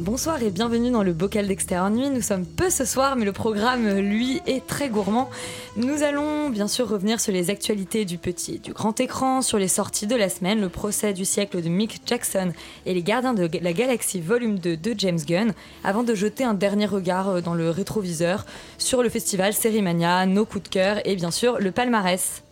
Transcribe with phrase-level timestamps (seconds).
[0.00, 2.08] Bonsoir et bienvenue dans le bocal d'extérieur nuit.
[2.08, 5.28] Nous sommes peu ce soir, mais le programme, lui, est très gourmand.
[5.76, 9.58] Nous allons bien sûr revenir sur les actualités du petit et du grand écran, sur
[9.58, 12.52] les sorties de la semaine, le procès du siècle de Mick Jackson
[12.86, 15.52] et les gardiens de la galaxie volume 2 de James Gunn,
[15.84, 18.46] avant de jeter un dernier regard euh, dans le rétroviseur
[18.78, 22.42] sur le festival Sérimania, nos coups de cœur et bien sûr le palmarès.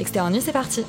[0.00, 0.82] Extérieur nuit, c'est parti.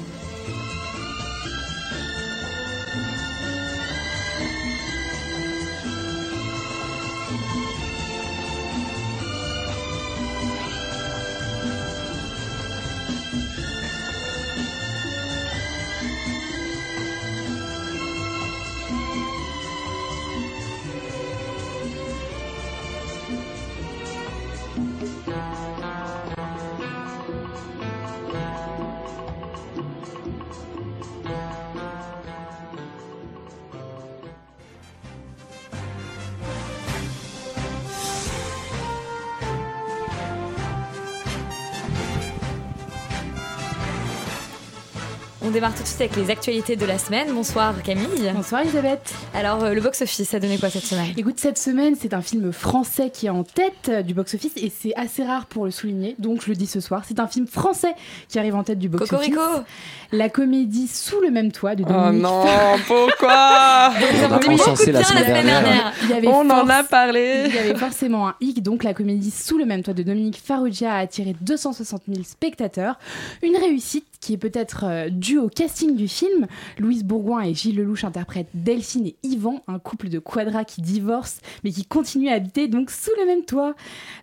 [45.47, 47.27] On démarre tout de suite avec les actualités de la semaine.
[47.31, 48.31] Bonsoir Camille.
[48.33, 49.13] Bonsoir Elisabeth.
[49.35, 51.13] Alors euh, le box-office, ça a donné quoi cette semaine?
[51.17, 54.71] Écoute, cette semaine, c'est un film français qui est en tête euh, du box-office et
[54.75, 57.03] c'est assez rare pour le souligner, donc je le dis ce soir.
[57.07, 57.93] C'est un film français
[58.27, 59.29] qui arrive en tête du box-office.
[59.29, 59.63] Cocorico
[60.11, 62.43] La comédie Sous le même toit de Oh Dominique non,
[62.87, 63.91] pourquoi?
[64.27, 65.93] On a encensé la semaine dernière.
[66.01, 67.43] Il y avait On en a parlé.
[67.49, 70.41] Il y avait forcément un hic, donc la comédie Sous le même toit de Dominique
[70.43, 72.97] Farrugia a attiré 260 000 spectateurs.
[73.43, 76.47] Une réussite qui est peut-être euh, due au casting du film.
[76.79, 81.39] Louise Bourgoin et Gilles Lelouch interprètent Delphine et Yvan, un couple de quadras qui divorcent
[81.63, 83.75] mais qui continuent à habiter donc sous le même toit.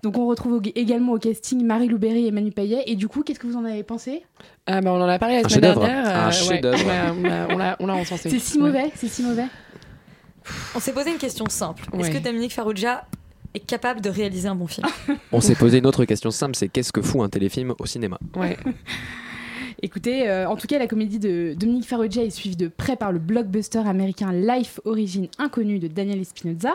[0.02, 2.82] Donc on retrouve également au casting Marie Louberry et Manu Payet.
[2.86, 4.22] Et du coup, qu'est-ce que vous en avez pensé?
[4.66, 6.06] Ah bah on en a parlé la Un semaine dernière.
[6.06, 6.84] Un ouais, chef-d'œuvre.
[7.50, 8.30] on l'a- on l'a- encensé.
[8.30, 9.46] C'est si mauvais, c'est si mauvais.
[10.74, 11.84] On s'est posé une question simple.
[11.98, 13.04] Est-ce que Dominique Farrugia
[13.54, 14.86] est capable de réaliser un bon film?
[15.30, 18.18] On s'est posé une autre question simple, c'est qu'est-ce que fout un téléfilm au cinéma?
[18.36, 18.56] Ouais.
[19.84, 23.10] Écoutez, euh, en tout cas, la comédie de Dominique Farrugia est suivie de près par
[23.10, 26.74] le blockbuster américain Life Origin Inconnu de Daniel Espinoza,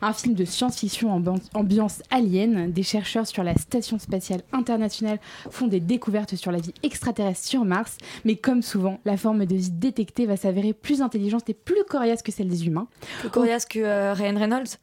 [0.00, 2.72] un film de science-fiction en ambi- ambiance alien.
[2.72, 7.66] Des chercheurs sur la Station spatiale internationale font des découvertes sur la vie extraterrestre sur
[7.66, 11.84] Mars, mais comme souvent, la forme de vie détectée va s'avérer plus intelligente et plus
[11.86, 12.88] coriace que celle des humains.
[13.20, 14.78] Plus coriace que euh, Ryan Reynolds?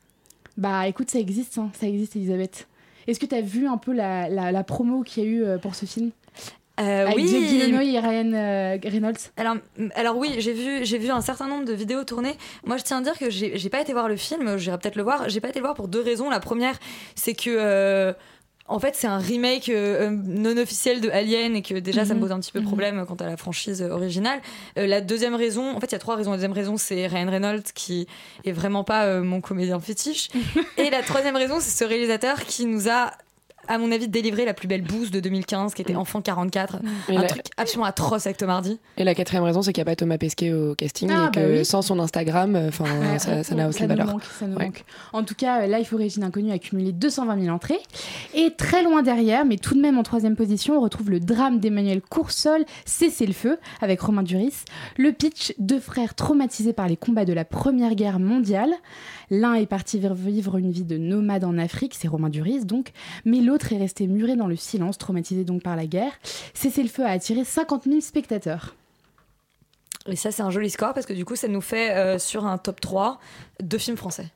[0.57, 2.67] Bah écoute, ça existe, hein, ça existe, Elisabeth.
[3.07, 5.43] Est-ce que tu as vu un peu la, la- la promo qu'il y a eu
[5.43, 6.11] euh, pour ce film?
[6.79, 9.57] Euh, Avec Oui et Ryan euh, Reynolds alors,
[9.95, 12.35] alors oui, j'ai vu, j'ai vu un certain nombre de vidéos tournées.
[12.65, 14.57] Moi, je tiens à dire que j'ai j'ai pas été voir le film.
[14.57, 15.29] J'irai peut-être le voir.
[15.29, 16.29] J'ai pas été le voir pour deux raisons.
[16.31, 16.79] La première,
[17.13, 18.13] c'est que euh,
[18.67, 22.19] en fait, c'est un remake euh, non officiel de Alien et que déjà, ça me
[22.19, 22.25] Mhm.
[22.25, 22.65] pose un petit peu Mhm.
[22.65, 24.41] problème quant à la franchise originale.
[24.79, 26.31] Euh, la deuxième raison, en fait, il y a trois raisons.
[26.31, 28.07] La deuxième raison, c'est Ryan Reynolds qui
[28.45, 30.29] est vraiment pas euh, mon comédien fétiche.
[30.77, 33.11] et la troisième raison, c'est ce réalisateur qui nous a
[33.67, 36.77] à mon avis, délivré la plus belle bouse de 2015, qui était Enfant 44.
[37.09, 38.79] Et un la- truc absolument atroce avec Tom Hardy.
[38.97, 41.35] Et la quatrième raison, c'est qu'il n'y a pas Thomas Pesquet au casting Ah, et
[41.35, 41.65] que bah oui.
[41.65, 44.07] sans son Instagram, euh, enfin, Ouais, ça ça n'a aucune valeur.
[44.07, 44.65] manque, ça nous Ouais.
[44.65, 44.83] manque.
[45.13, 47.79] En tout cas, Life Origin Inconnu a cumulé 220 000 entrées.
[48.33, 51.59] Et très loin derrière, mais tout de même en troisième position, on retrouve le drame
[51.59, 54.53] d'Emmanuel Coursol, Cessez le feu, avec Romain Duris.
[54.97, 58.71] Le pitch, deux frères traumatisés par les combats de la Première Guerre mondiale.
[59.29, 62.91] L'un est parti vivre une vie de nomade en Afrique, c'est Romain Duris donc,
[63.25, 66.11] mais l'autre est resté muré dans le silence, traumatisé donc par la guerre.
[66.53, 68.75] Cessez le feu a attiré 50 000 spectateurs.
[70.07, 72.45] Et ça, c'est un joli score parce que du coup, ça nous fait euh, sur
[72.45, 73.19] un top 3
[73.61, 74.27] deux films français.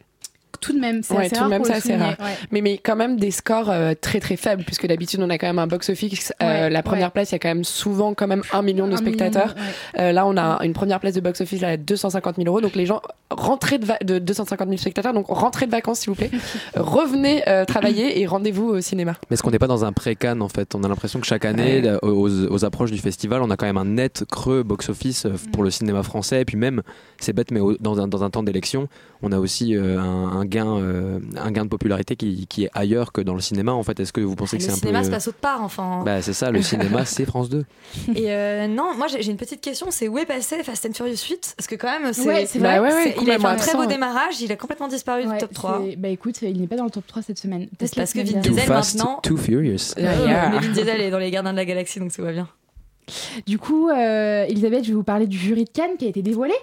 [0.61, 2.15] Tout de même, c'est Ouais, assez tout de rare même, pour c'est le assez rare.
[2.19, 2.35] Ouais.
[2.51, 5.47] Mais, mais quand même des scores euh, très très faibles, puisque d'habitude on a quand
[5.47, 6.33] même un box-office.
[6.41, 7.11] euh, Ouais, la première ouais.
[7.11, 9.53] place, il y a quand même souvent quand même un million de Un spectateurs.
[9.55, 10.01] million, ouais.
[10.01, 12.61] Euh, là, on a une première place de box-office à 250 000 euros.
[12.61, 16.09] Donc les gens rentrée de, va- de 250 000 spectateurs, donc rentrée de vacances s'il
[16.09, 16.31] vous plaît.
[16.75, 19.15] Revenez euh, travailler et rendez-vous au cinéma.
[19.29, 20.75] Mais est-ce qu'on n'est pas dans un pré-can en fait?
[20.75, 23.77] On a l'impression que chaque année, aux, aux approches du festival, on a quand même
[23.77, 26.41] un net creux box-office euh, pour le cinéma français.
[26.41, 26.81] Et puis même,
[27.19, 28.87] c'est bête, mais au- dans un, dans un temps d'élection,
[29.21, 30.03] on a aussi euh, un,
[30.39, 33.73] un gain, euh, un gain de popularité qui, qui est ailleurs que dans le cinéma.
[33.73, 35.37] En fait, est-ce que vous pensez Le que c'est un cinéma peu se passe autre
[35.39, 36.03] part, enfin.
[36.05, 37.65] Bah, c'est ça, le cinéma, c'est France 2.
[38.15, 41.15] Et euh, non, moi j'ai une petite question, c'est où est passé Fast and Furious
[41.29, 42.47] 8 Parce que quand même, c'est Ouais.
[42.59, 45.23] Bah ouais, ouais, c'est- il a fait un très beau démarrage, il a complètement disparu
[45.25, 45.81] du top 3.
[45.89, 47.67] c'est- Bah écoute, il n'est pas dans le top 3 cette semaine.
[47.77, 49.19] Peut-être parce que Vin Diesel maintenant.
[49.23, 49.93] too furious.
[49.97, 50.49] Yeah, Euh, yeah.
[50.49, 52.47] Mais Vin Diesel est dans les Gardiens de la Galaxie, donc tout va bien.
[53.45, 56.21] Du coup, euh, Elisabeth, je vais vous parler du jury de Cannes qui a été
[56.21, 56.53] dévoilé.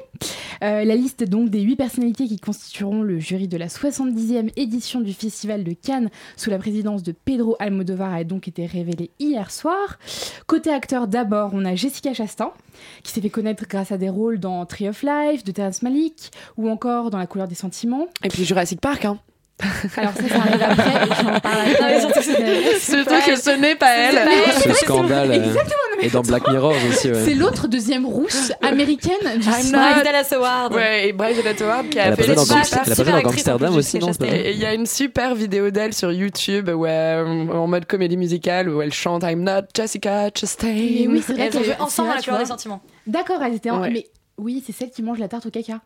[0.64, 5.00] Euh, la liste donc des huit personnalités qui constitueront le jury de la 70e édition
[5.00, 9.50] du Festival de Cannes sous la présidence de Pedro Almodovar a donc été révélée hier
[9.50, 9.98] soir.
[10.46, 12.50] Côté acteur, d'abord, on a Jessica Chastain,
[13.02, 16.30] qui s'est fait connaître grâce à des rôles dans Tree of Life de Terrence Malick
[16.56, 18.06] ou encore dans La couleur des sentiments.
[18.24, 19.18] Et puis Jurassic Park, hein.
[19.96, 22.00] Alors ça, ça arrive après et j'en parle après.
[22.80, 24.28] Surtout que ce n'est pas elle.
[24.62, 25.30] Ce scandale.
[25.30, 27.08] euh, Exactement, et dans Black Mirror aussi.
[27.10, 27.24] ouais.
[27.24, 29.78] C'est l'autre deuxième rousse américaine du I'm cinéma.
[29.88, 30.74] not- Bryce Dallas Howard.
[30.74, 33.98] Ouais, et Bryce Dallas Howard qui Elle a a fait dans, super- elle Amsterdam aussi,
[33.98, 38.16] non il y a une super vidéo d'elle sur YouTube où elle- en mode comédie
[38.16, 40.68] musicale où elle chante I'm not Jessica Chastain.
[40.68, 42.82] Mais oui, c'est vrai elles ont qu'elle- joué ensemble à la des sentiments.
[43.06, 43.80] D'accord, elle était en...
[43.80, 43.90] Ouais.
[43.90, 44.06] Mais
[44.38, 45.80] oui, c'est celle qui mange la tarte au caca.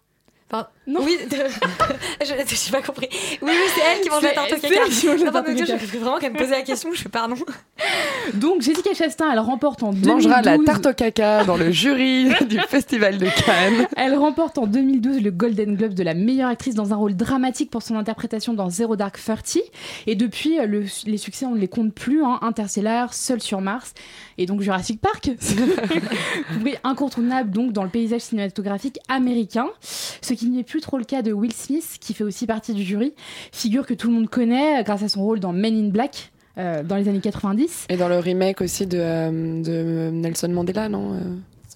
[0.51, 1.01] Enfin, Non.
[1.05, 1.37] Oui, de-
[2.25, 3.09] je j'ai pas compris.
[3.43, 4.81] Oui, oui, c'est elle qui mange la C'est- tarte au c'est caca.
[4.87, 7.35] elle qui mange la je vraiment qu'elle me posait la question, je fais pardon.
[8.35, 10.27] Donc Jessica Chastain, elle remporte en 2012...
[10.27, 13.87] Mangera la tarte au caca dans le jury du festival de Cannes.
[13.97, 17.71] Elle remporte en 2012 le Golden Globe de la meilleure actrice dans un rôle dramatique
[17.71, 19.63] pour son interprétation dans Zero Dark Thirty.
[20.07, 22.25] Et depuis, euh, le- les succès, on ne les compte plus.
[22.25, 22.39] Hein.
[22.43, 23.93] Interstellar, Seul sur Mars
[24.39, 25.31] et donc Jurassic Park.
[26.85, 29.67] Incontournable donc dans le paysage cinématographique américain.
[29.81, 32.83] Ce qui n'est plus trop le cas de Will Smith, qui fait aussi partie du
[32.83, 33.15] jury.
[33.53, 36.31] Figure que tout le monde connaît grâce à son rôle dans Men in Black.
[36.59, 37.87] euh, dans les années 90.
[37.89, 41.19] Et dans le remake aussi de, euh, de Nelson Mandela, non euh?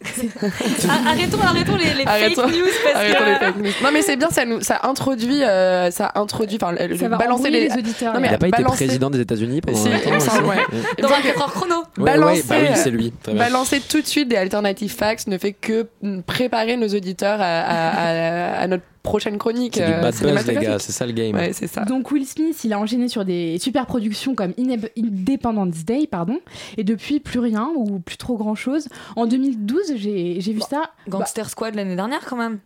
[1.07, 2.43] arrêtons, arrêtons les, les Arrêtons.
[2.43, 3.25] fake news parce Arrêtons que.
[3.31, 3.71] les fake news.
[3.83, 7.17] Non mais c'est bien, ça nous, ça introduit, euh, ça introduit, enfin, le- Ça va
[7.17, 8.15] balancer les, les auditeurs.
[8.15, 10.57] Non, mais Il n'a pas été président des États-Unis pendant Si, un temps ouais.
[10.57, 11.03] Ouais.
[11.03, 11.77] Dans 24 heures chrono.
[11.99, 13.13] Ouais, Balancer, ouais, bah oui, c'est lui.
[13.23, 13.43] Très bien.
[13.45, 15.87] Balancer tout de suite des alternatives facts ne fait que
[16.27, 19.75] préparer nos auditeurs à, à- à- à notre prochaine chronique.
[19.77, 20.69] C'est du euh, bad buzz, les cinématographique.
[20.69, 21.35] gars, c'est ça le game.
[21.35, 21.85] Ouais, c'est ça.
[21.85, 26.39] Donc Will Smith, il a enchaîné sur des super productions comme Independence Day, pardon,
[26.77, 28.89] et depuis plus rien ou plus trop grand chose.
[29.17, 30.91] En 2012, j'ai j'ai vu Bon, ça.
[31.09, 32.59] Gangster Squad l'année dernière quand même.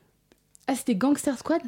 [0.67, 1.63] Ah, c'était Gangster Squad?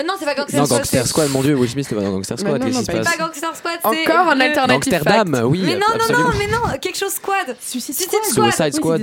[0.00, 0.78] Euh, non, c'est pas Gangster Non, Squad.
[0.80, 2.80] Gangster c'est- Squad, mon dieu, Will Smith, c'était pas dans Gangster Squad, non, qu'est-ce non,
[2.80, 4.10] qui se pas- passe C'est pas Gangster Squad, c'est.
[4.10, 7.54] Encore un alternative Amsterdam, oui, Mais non, non, non, mais non, quelque chose Squad.
[7.60, 8.22] Suicide Squad.
[8.52, 9.00] Suicide Squad.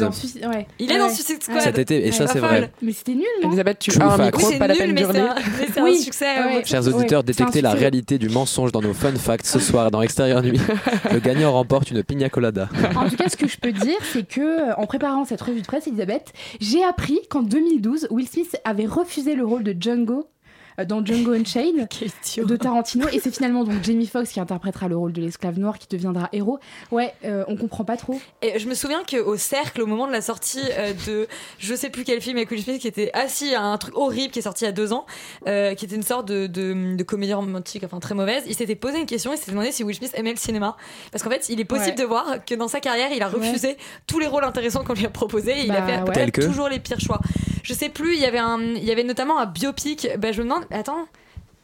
[0.80, 1.10] Il est dans.
[1.14, 1.62] Suicide Squad.
[1.62, 2.72] Cet été, et ça, c'est vrai.
[2.82, 5.20] Mais c'était nul, non Elisabeth, tu as un micro, c'est pas la nul, peine c'est
[5.20, 5.96] un, mais c'est Oui.
[6.00, 6.26] un succès.
[6.26, 6.56] Ouais.
[6.56, 6.66] ouais.
[6.66, 10.02] Chers auditeurs, c'est détectez la réalité du mensonge dans nos fun facts ce soir dans
[10.02, 10.60] Extérieur Nuit.
[11.12, 12.68] Le gagnant remporte une pina colada.
[12.96, 14.42] En tout cas, ce que je peux dire, c'est que
[14.72, 18.88] euh, en préparant cette revue de presse, Elisabeth, j'ai appris qu'en 2012, Will Smith avait
[18.88, 20.39] refusé le rôle de Django euh,
[20.86, 21.88] dans Django Unchained
[22.46, 25.78] de Tarantino et c'est finalement donc Jamie Foxx qui interprétera le rôle de l'esclave noir
[25.78, 26.60] qui deviendra héros.
[26.92, 28.20] Ouais, euh, on comprend pas trop.
[28.42, 31.28] Et je me souviens qu'au cercle, au moment de la sortie euh, de
[31.58, 34.32] je sais plus quel film avec Will Smith qui était assis à un truc horrible
[34.32, 35.06] qui est sorti il y a deux ans,
[35.48, 38.76] euh, qui était une sorte de, de, de comédie romantique, enfin très mauvaise, il s'était
[38.76, 40.76] posé une question, il s'était demandé si Will Smith aimait le cinéma.
[41.12, 41.96] Parce qu'en fait, il est possible Ouais.
[41.96, 45.06] de voir que dans sa carrière, il a refusé tous les rôles intéressants qu'on lui
[45.06, 46.04] a proposés et il a Bah, fait ouais.
[46.04, 47.20] peut-être Tel que toujours les pires choix.
[47.64, 50.42] Je sais plus, il y avait, un, il y avait notamment un biopic, bah, je
[50.42, 51.08] me demande, attends.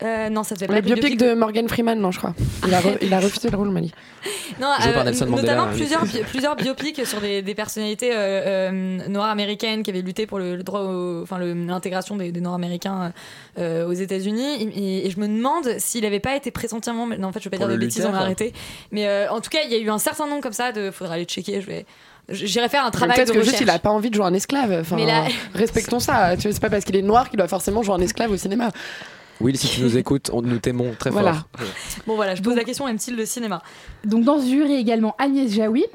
[0.04, 2.34] Euh, non, ça devait pas Le biopic de Morgan Freeman, non, je crois.
[2.68, 3.94] Il a, re- il a refusé le rôle, Mali.
[4.60, 9.08] Non, euh, Nelson Mandela, notamment plusieurs, bi- plusieurs biopics sur des, des personnalités euh, euh,
[9.08, 12.56] noires américaines qui avaient lutté pour le, le droit, au- enfin l'intégration des, des Noirs
[12.56, 13.14] américains
[13.58, 14.64] euh, aux États-Unis.
[14.76, 17.52] Et, et je me demande s'il n'avait pas été présentement, non en fait je vais
[17.52, 18.22] pas Pour dire de le bêtises, on Luther.
[18.22, 18.54] arrêté.
[18.92, 20.74] Mais euh, en tout cas, il y a eu un certain nombre comme ça.
[20.74, 21.62] De, faudra aller checker.
[21.62, 21.86] Je vais,
[22.30, 23.58] j'irai faire un travail Peut-être de que recherche.
[23.58, 24.78] juste il a pas envie de jouer un esclave.
[24.82, 26.36] Enfin, Mais là- respectons ça.
[26.38, 28.38] Tu vois, c'est pas parce qu'il est noir qu'il doit forcément jouer un esclave au
[28.38, 28.72] cinéma.
[29.42, 31.34] Will, si tu nous écoutes, on, nous t'aimons très Voilà.
[31.34, 31.44] fort.
[32.08, 33.62] Bon voilà, je pose la question aime-t-il le cinéma
[34.06, 35.86] Donc dans ce jury également Agnès Jaoui,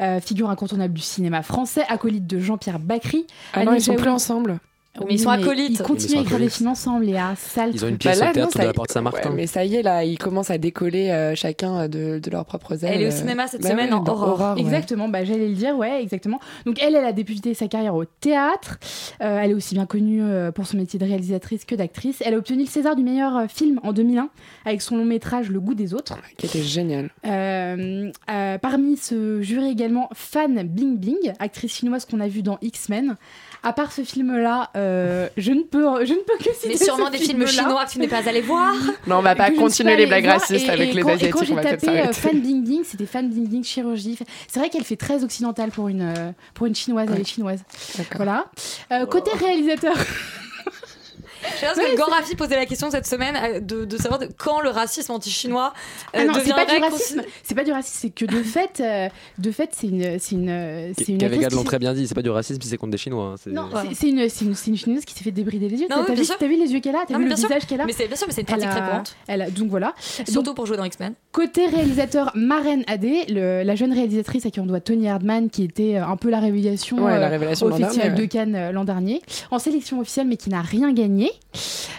[0.00, 3.26] euh, figure incontournable du cinéma français, acolyte de Jean-Pierre Bacry.
[3.52, 4.58] Ah non, ils sont plus ensemble.
[5.06, 5.78] Mais ils sont acolytes.
[5.78, 7.34] Ils continuent à écrire des films ensemble, Léa.
[7.36, 9.30] Sale Ils ont une pièce Bah là, au théâtre non, de ça la Porte Saint-Martin.
[9.30, 12.30] Ouais, mais ça y est, là, ils commencent à décoller euh, chacun euh, de, de
[12.30, 12.94] leurs propres ailes.
[12.94, 13.16] Elle est au euh.
[13.16, 14.54] cinéma cette Bah semaine ouais, en Aurore.
[14.56, 14.60] ouais.
[14.60, 16.40] Exactement, bah, j'allais le dire, ouais, exactement.
[16.66, 18.78] Donc elle, elle a débuté sa carrière au théâtre.
[19.22, 22.20] Euh, elle est aussi bien connue euh, pour son métier de réalisatrice que d'actrice.
[22.26, 24.28] Elle a obtenu le César du meilleur euh, film en 2001
[24.66, 26.16] avec son long métrage Le goût des autres.
[26.36, 27.10] Qui était génial.
[27.26, 32.58] Euh, euh, parmi ce jury également Fan Bing Bing, actrice chinoise qu'on a vue dans
[32.60, 33.16] X-Men.
[33.62, 37.06] À part ce film-là, euh, je ne peux, je ne peux que citer Mais sûrement
[37.08, 38.72] ce des films chinois que tu n'es pas allé voir.
[39.06, 41.34] Non, on va pas continuer les blagues racistes Et- avec et les quand- Et Asiatiques,
[41.34, 42.12] quand on j'ai tapé euh.
[42.12, 44.18] Fan Ding Ding, c'était Fan Ding Ding chirurgie.
[44.48, 47.60] C'est vrai qu'elle fait très occidentale pour une, euh, pour une chinoise, elle est chinoise.
[48.16, 48.46] Voilà.
[48.92, 49.94] Euh, côté réalisateur.
[51.60, 54.60] Je pense que Gorafi posait la question cette semaine euh, de, de savoir de quand
[54.60, 55.72] le racisme anti-chinois
[56.14, 57.22] euh, Ah non, c'est pas du racisme.
[57.42, 60.92] C'est pas du racisme, c'est que de fait, euh, de fait, c'est une, c'est une,
[60.96, 63.32] c'est une l'ont très bien dit, c'est pas du racisme, c'est contre des Chinois.
[63.32, 65.68] hein, c'est- Non, c'est- c'est une, c'est une, c'est une chinoise qui s'est fait débrider
[65.68, 65.86] les yeux.
[65.90, 67.80] Non, T'as oui, vu, vu les yeux qu'elle a T'as Non, vu le visage qu'elle
[67.80, 69.16] a Mais c'est bien sûr, mais c'est une Elle pratique a- très courante.
[69.26, 69.94] Elle a- donc voilà.
[70.28, 71.14] Surtout pour jouer dans X-Men.
[71.32, 75.64] Côté réalisateur, Maren Adé, le- la jeune réalisatrice à qui on doit Tony Hardman, qui
[75.64, 78.24] était euh, un peu la révélation, Ouais, la révélation au Festival de.
[78.26, 81.29] Cannes l'an dernier, en sélection officielle mais qui n'a rien gagné.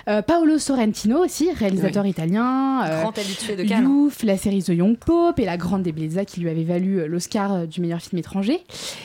[0.07, 2.83] Euh, Paolo Sorrentino aussi, réalisateur italien.
[2.85, 4.09] euh, Grand habitué de Cannes.
[4.23, 7.67] La série The Young Pope et La Grande Bellezza qui lui avait valu euh, l'Oscar
[7.67, 8.61] du meilleur film étranger.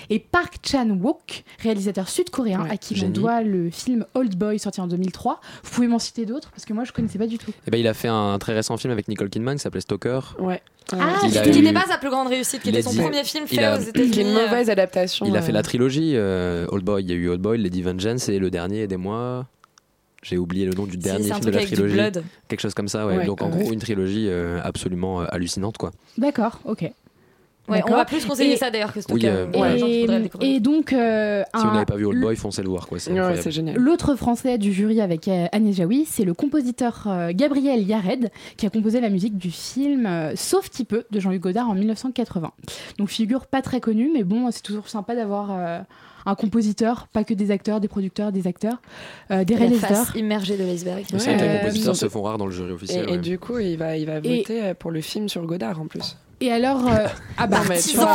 [0.09, 3.13] Et Park Chan-wook, réalisateur sud-coréen Ouais, à qui on génie.
[3.13, 5.41] doit le film Old Boy sorti en 2003.
[5.65, 7.51] Vous pouvez m'en citer d'autres parce que moi je connaissais pas du tout.
[7.67, 10.21] Eh ben, il a fait un très récent film avec Nicole Kidman qui s'appelait Stalker.
[10.39, 10.63] Ouais.
[10.93, 11.27] Ah, Qui
[11.59, 13.65] eu- n'était pas sa plus grande réussite, qui était son dit- premier film il fait
[13.65, 14.11] a- aux États-Unis.
[14.13, 15.27] Qui est une mauvaise adaptation.
[15.27, 17.03] Il a fait la trilogie euh, Old Boy.
[17.03, 19.47] Il y a eu Old Boy, Lady Vengeance et le dernier, aidez-moi.
[20.29, 21.95] J'ai oublié le nom du dernier film de la trilogie.
[21.95, 22.25] blood.
[22.49, 23.19] Quelque chose comme ça, ouais.
[23.19, 25.93] Ouais, Donc en gros, une trilogie euh, absolument euh, hallucinante, quoi.
[26.19, 26.91] D'accord, ok.
[27.69, 30.93] Ouais, on va plus conseiller Et- ça d'ailleurs que Oui, euh, qui le Et, donc,
[30.93, 32.99] euh, Si vous n'avez pas vu Old Boy, foncez le voir, quoi.
[33.01, 33.77] C'est Ouais, génial.
[33.77, 38.67] L'autre français du jury avec euh, Agnès Jaoui, c'est le compositeur euh, Gabriel Yared, qui
[38.67, 42.53] a composé la musique du film euh, Sauf petit peu de Jean-Luc Godard en 1980.
[42.99, 45.81] Donc figure pas très connue, mais bon, c'est toujours sympa d'avoir euh,
[46.27, 48.77] un compositeur, pas que des acteurs, des producteurs, des acteurs,
[49.31, 50.15] euh, des réalisateurs.
[50.17, 51.05] immergée de l'iceberg.
[51.13, 53.05] Mais C'est vrai que les Euh, compositeurs se ont- font rares dans le jury officiel.
[53.07, 53.19] Et, et ouais.
[53.19, 55.87] du coup, il va, il va Et- voter euh, pour le film sur Godard en
[55.87, 56.17] plus.
[56.41, 57.07] Et alors, euh,
[57.39, 58.07] ah bah, forcément,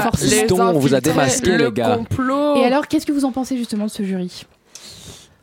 [0.00, 1.96] forcément, on vous a démasqué, le les gars.
[1.96, 2.56] complot.
[2.56, 4.44] Et alors, qu'est-ce que vous en pensez justement de ce jury?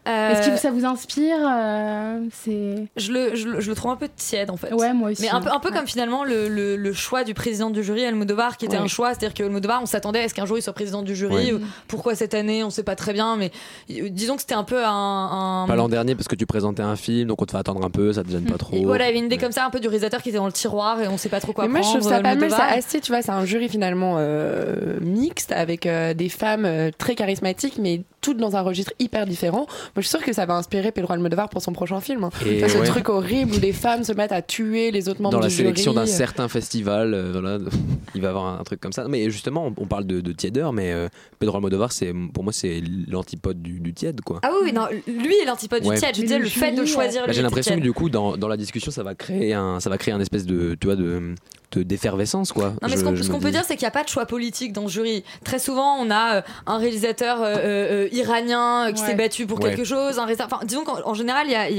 [0.09, 3.91] Euh, Est-ce que ça vous inspire euh, C'est je, le, je, le, je le trouve
[3.91, 4.73] un peu tiède en fait.
[4.73, 5.21] ouais, moi aussi.
[5.21, 5.75] Mais un peu, un peu Ouais.
[5.77, 8.83] comme finalement le, le, le choix du président du jury, Almodovar, qui était Ouais.
[8.83, 9.09] un choix.
[9.09, 11.53] C'est-à-dire que Almodovar, on s'attendait à ce qu'un jour il soit président du jury.
[11.53, 11.59] Ouais.
[11.87, 13.51] Pourquoi cette année On sait pas très bien, mais
[13.91, 15.63] euh, disons que c'était un peu un.
[15.63, 17.85] un- Pas l'an dernier parce que tu présentais un film, donc on te fait attendre
[17.85, 18.75] un peu, ça te gêne pas trop.
[18.75, 20.37] Et voilà, il y avait une idée comme ça, un peu du réalisateur qui était
[20.39, 22.21] dans le tiroir et on sait pas trop quoi Mais moi, je trouve ça pas
[22.23, 22.37] mal.
[22.37, 22.69] Almodovar.
[22.71, 26.89] C'est assez, tu vois, c'est un jury finalement euh, mixte avec euh, des femmes euh,
[26.97, 29.65] très charismatiques, mais toutes dans un registre hyper différent.
[29.99, 32.23] Moi, je suis sûre que ça va inspirer Pedro Almodovar pour son prochain film.
[32.23, 32.29] hein.
[32.45, 32.87] Et Enfin, ce ouais.
[32.87, 35.53] truc horrible où les femmes se mettent à tuer les autres membres dans la du
[35.53, 37.57] sélection d'un certain festival, euh, voilà,
[38.15, 39.05] il va y avoir un, truc comme ça.
[39.09, 42.53] Mais justement, on, on parle de, de tièdeur, mais euh, Pedro Almodovar, c'est pour moi
[42.53, 44.39] c'est l'antipode du, du tiède, quoi.
[44.43, 45.95] Ah oui, non, lui est l'antipode Ouais.
[45.95, 46.15] du tiède.
[46.15, 48.55] Je disais, le fait de choisir lui J'ai l'impression que du coup, dans, dans la
[48.57, 51.35] discussion, ça va créer un, ça va créer un espèce de, tu vois, de-
[51.77, 52.69] d'effervescence, quoi.
[52.69, 54.73] Non, mais Je- ce qu'on peut dire, c'est qu'il n'y a pas de choix politique
[54.73, 55.23] dans le jury.
[55.43, 59.07] Très souvent, on a euh, un réalisateur euh, euh, iranien euh, qui Ouais.
[59.09, 59.69] s'est battu pour Ouais.
[59.69, 60.17] quelque chose.
[60.19, 61.69] Un réalisateur- enfin, disons qu'en en général, il y a,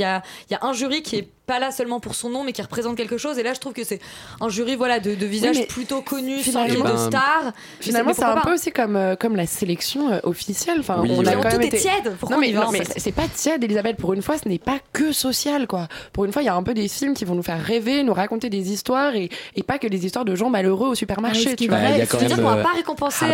[0.51, 2.97] y a un jury qui est pas là seulement pour son nom, mais qui représente
[2.97, 3.37] quelque chose.
[3.39, 3.99] Et là, je trouve que c'est
[4.41, 7.53] un jury voilà, de, de visages plutôt connus, sans de Ben, stars.
[7.81, 10.77] Finalement, c'est un peu aussi comme, euh, comme la sélection euh, officielle.
[10.79, 11.79] Enfin, Oui, on a quand tout même est été...
[11.79, 12.15] tiède.
[12.21, 13.97] Pourquoi non on mais, non, mais c'est pas tiède, Elisabeth.
[13.97, 15.89] Pour une fois, ce n'est pas que social, quoi.
[16.13, 18.05] Pour une fois, il y a un peu des films qui vont nous faire rêver,
[18.05, 20.95] nous raconter des histoires et, et pas que des histoires de gens malheureux au Ah
[20.95, 21.79] supermarché, ce qui tu est vois.
[21.81, 23.27] Bah, C'est-à-dire qu'on va euh, pas récompenser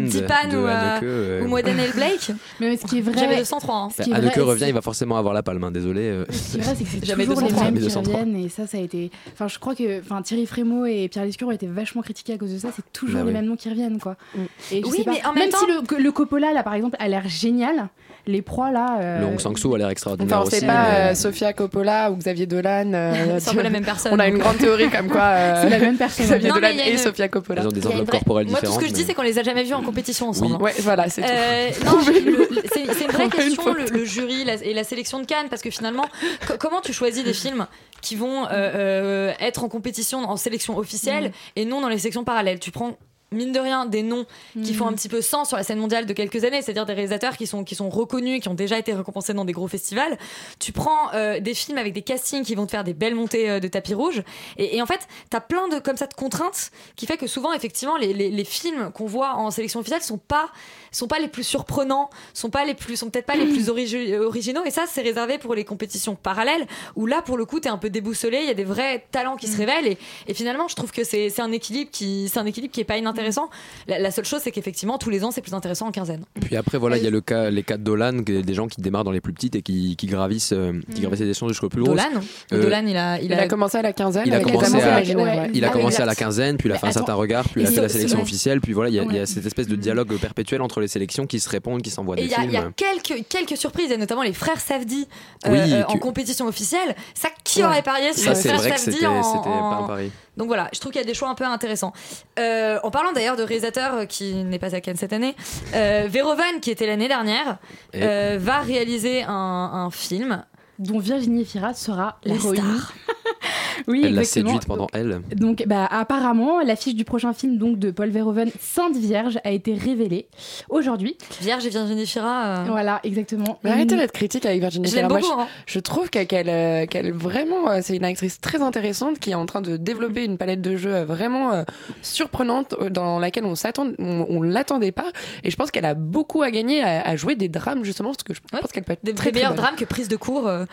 [0.00, 2.32] Dipan ou, ou Moeden El Blake.
[2.60, 3.74] Mais ce qui est vrai, Jamais 203.
[3.74, 3.88] hein.
[3.96, 5.64] ce qui est Haneke vrai, revient, il va forcément avoir la palme.
[5.64, 6.24] hein, désolé.
[6.30, 7.70] Ce qui est vrai, c'est que c'est Jamais toujours les 203.
[7.70, 8.20] mêmes qui 203.
[8.20, 9.10] reviennent et ça, ça a été.
[9.32, 12.38] Enfin, je crois que, enfin, Thierry Frémaux et Pierre Lescure ont été vachement critiqués à
[12.38, 12.68] cause de ça.
[12.74, 13.32] C'est toujours Bah les oui.
[13.34, 14.16] mêmes noms qui reviennent, quoi.
[14.34, 14.40] Mm.
[14.72, 16.96] Et je Oui, sais pas, mais en même si le, le Coppola là, par exemple,
[16.98, 17.88] a l'air génial,
[18.26, 18.98] les proies là.
[19.00, 22.10] euh, Le Hong Sang-soo a l'air extraordinaire Enfin, on sait pas mais- euh, Sofia Coppola
[22.10, 22.92] ou Xavier Dolan.
[22.94, 24.12] euh, C'est un peu la même personne.
[24.14, 26.26] On a une grande théorie comme quoi euh, C'est la même personne.
[26.26, 27.62] Xavier Non, Dolan et une- Sofia Coppola.
[27.62, 28.82] Ils ont des enveloppes vraie- corporelles Moi, tout ce différentes.
[28.82, 30.62] que je dis, c'est qu'on les a jamais vus en compétition ensemble.
[30.62, 31.22] Ouais, voilà, c'est.
[31.24, 31.70] Euh,
[32.72, 36.04] c'est une vraie question, le, jury la- et la sélection de Cannes, parce que finalement,
[36.46, 37.66] co- comment tu choisis des films
[38.00, 42.24] qui vont euh, euh, être en compétition en sélection officielle et non dans les sélections
[42.24, 42.58] parallèles?
[42.60, 42.96] Tu prends
[43.32, 44.26] mine de rien des noms
[44.62, 46.92] qui font un petit peu sens sur la scène mondiale de quelques années, c'est-à-dire des
[46.92, 50.18] réalisateurs qui sont, qui sont reconnus, qui ont déjà été récompensés dans des gros festivals.
[50.58, 53.48] Tu prends euh, des films avec des castings qui vont te faire des belles montées
[53.50, 54.22] euh, de tapis rouge.
[54.58, 57.26] Et, et en fait, tu as plein de, comme ça, de contraintes qui fait que
[57.26, 60.50] souvent, effectivement, les, les, les films qu'on voit en sélection officielle sont pas,
[60.90, 64.16] sont pas les plus surprenants, sont pas les plus, sont peut-être pas les plus origi-
[64.18, 64.64] originaux.
[64.64, 67.70] Et ça, c'est réservé pour les compétitions parallèles où là, pour le coup, tu es
[67.70, 68.38] un peu déboussolé.
[68.42, 69.86] Il y a des vrais talents qui se révèlent.
[69.86, 72.80] Et, et finalement, je trouve que c'est c'est un équilibre qui, c'est un équilibre qui
[72.80, 73.48] est pas inintéressant intéressant.
[73.88, 76.24] La, la seule chose, c'est qu'effectivement, tous les ans, c'est plus intéressant en quinzaine.
[76.40, 78.80] Puis après, voilà, il y a le cas, les cas de Dolan, des gens qui
[78.80, 81.04] démarrent dans les plus petites et qui, qui gravissent, euh, qui Mm.
[81.04, 81.92] gravissent les échelons jusqu'au plus gros.
[81.92, 82.04] Dolan,
[82.52, 84.24] Euh, Dolan, il a, il Il a commencé à la quinzaine.
[84.26, 85.50] il a commencé à, ouais.
[85.54, 87.62] il a Ah, commencé à la quinzaine, puis il a fait un certain regard, puis
[87.62, 89.26] il a fait la sélection officielle, puis voilà, il y, a- il y a Ouais.
[89.26, 92.26] cette espèce de dialogue perpétuel entre les sélections qui se répondent, qui s'envoient des a-
[92.26, 92.50] il films.
[92.52, 95.06] y a quelques, quelques surprises, et notamment les frères Savdi
[95.46, 96.94] euh, Oui, euh, en compétition officielle.
[97.14, 97.66] Ça, qui Ouais.
[97.66, 99.86] aurait parié sur Ça, les c'est frères vrai que Safdie c'était- en- c'était pas un
[99.86, 100.10] pari.
[100.36, 101.92] Donc voilà, je trouve qu'il y a des choix un peu intéressants.
[102.38, 105.36] Euh, en parlant d'ailleurs de réalisateur euh, qui n'est pas à Cannes cette année,
[105.74, 107.58] euh, Verhoeven, qui était l'année dernière,
[107.94, 110.44] euh, va réaliser un, un film
[110.78, 112.62] dont Virginie Fira sera La l'héroïne.
[113.86, 115.20] oui, Elle l'a séduite pendant elle.
[115.36, 119.74] Donc, bah, apparemment, l'affiche du prochain film donc de Paul Verhoeven, Sainte Vierge, a été
[119.74, 120.26] révélée
[120.68, 121.16] aujourd'hui.
[121.40, 122.64] Vierge et Virginie Fira.
[122.64, 123.58] Voilà, exactement.
[123.64, 125.18] Mais arrêtez d'être critique avec Virginie Je l'aime Fira.
[125.18, 125.48] Moi, beaucoup, je, hein.
[125.66, 129.46] je trouve qu'elle, euh, qu'elle vraiment, euh, c'est une actrice très intéressante qui est en
[129.46, 131.62] train de développer une palette de jeux euh, vraiment euh,
[132.02, 135.10] surprenante euh, dans laquelle on s'attend, on, on l'attendait pas.
[135.44, 138.22] Et je pense qu'elle a beaucoup à gagner à, à jouer des drames justement parce
[138.22, 140.46] que je pense qu'elle peut être Des, très, des meilleurs drames que prise de cours.
[140.46, 140.64] euh,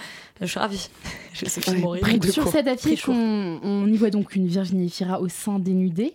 [0.42, 0.90] je suis ravie.
[1.34, 1.62] Je sais
[2.60, 6.14] cette affiche, on, on y voit donc une Virginie Fira au sein dénudé,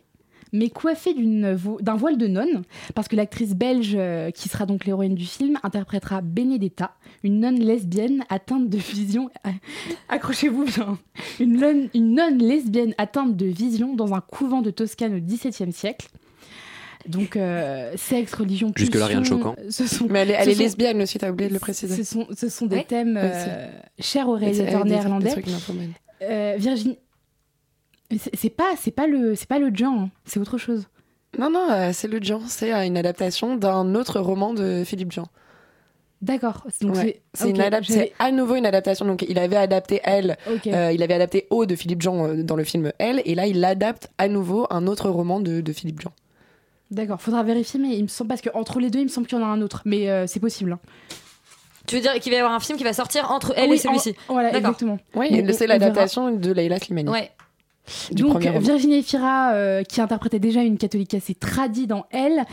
[0.53, 2.63] mais coiffée d'une vo- d'un voile de nonne,
[2.95, 6.93] parce que l'actrice belge, euh, qui sera donc l'héroïne du film, interprétera Benedetta,
[7.25, 9.31] une nonne lesbienne atteinte de vision.
[10.09, 10.99] Accrochez-vous bien.
[11.41, 15.73] Une nonne, une nonne lesbienne atteinte de vision dans un couvent de Toscane au XVIIe
[15.73, 16.07] siècle.
[17.09, 19.57] Donc, euh, sexe, religion, Jusque-là, rien de choquant.
[19.69, 21.61] Ce sont, Mais elle, est- elle ce est sont- lesbienne aussi, t'as oublié de le
[21.61, 21.97] préciser.
[21.97, 22.85] Ce sont, ce sont des Ouais.
[22.85, 23.67] thèmes euh,
[23.99, 25.35] chers aux réalisateurs néerlandais.
[26.23, 26.99] Euh, Virginie,
[28.35, 30.11] c'est pas, c'est pas le, c'est pas le Jean, hein.
[30.25, 30.87] c'est autre chose.
[31.39, 32.41] Non, non, euh, c'est le Jean.
[32.47, 35.27] C'est euh, une adaptation d'un autre roman de Philippe Jean.
[36.23, 36.65] D'accord.
[36.81, 37.23] Donc Ouais.
[37.35, 37.55] c'est
[37.85, 39.05] c'est à nouveau une adaptation.
[39.05, 42.57] Donc il avait adapté Elle, euh, il avait adapté O de Philippe Jean euh, dans
[42.57, 46.01] le film Elle, et là il adapte à nouveau un autre roman de, de Philippe
[46.01, 46.13] Jean.
[46.91, 49.27] D'accord, faudra vérifier, mais il me semble parce que entre les deux, il me semble
[49.27, 50.73] qu'il y en a un autre, mais euh, c'est possible.
[50.73, 50.79] hein.
[51.87, 53.77] Tu veux dire qu'il va y avoir un film qui va sortir entre elle Oui,
[53.77, 54.99] et celui-ci en- voilà, exactement.
[55.15, 57.11] Oui, c'est on l'adaptation de Leila Slimani.
[57.11, 57.31] Ouais.
[58.13, 58.43] Du Donc.
[58.43, 62.45] Virginie Fira, euh, qui interprétait déjà une catholique assez tradie dans Elle,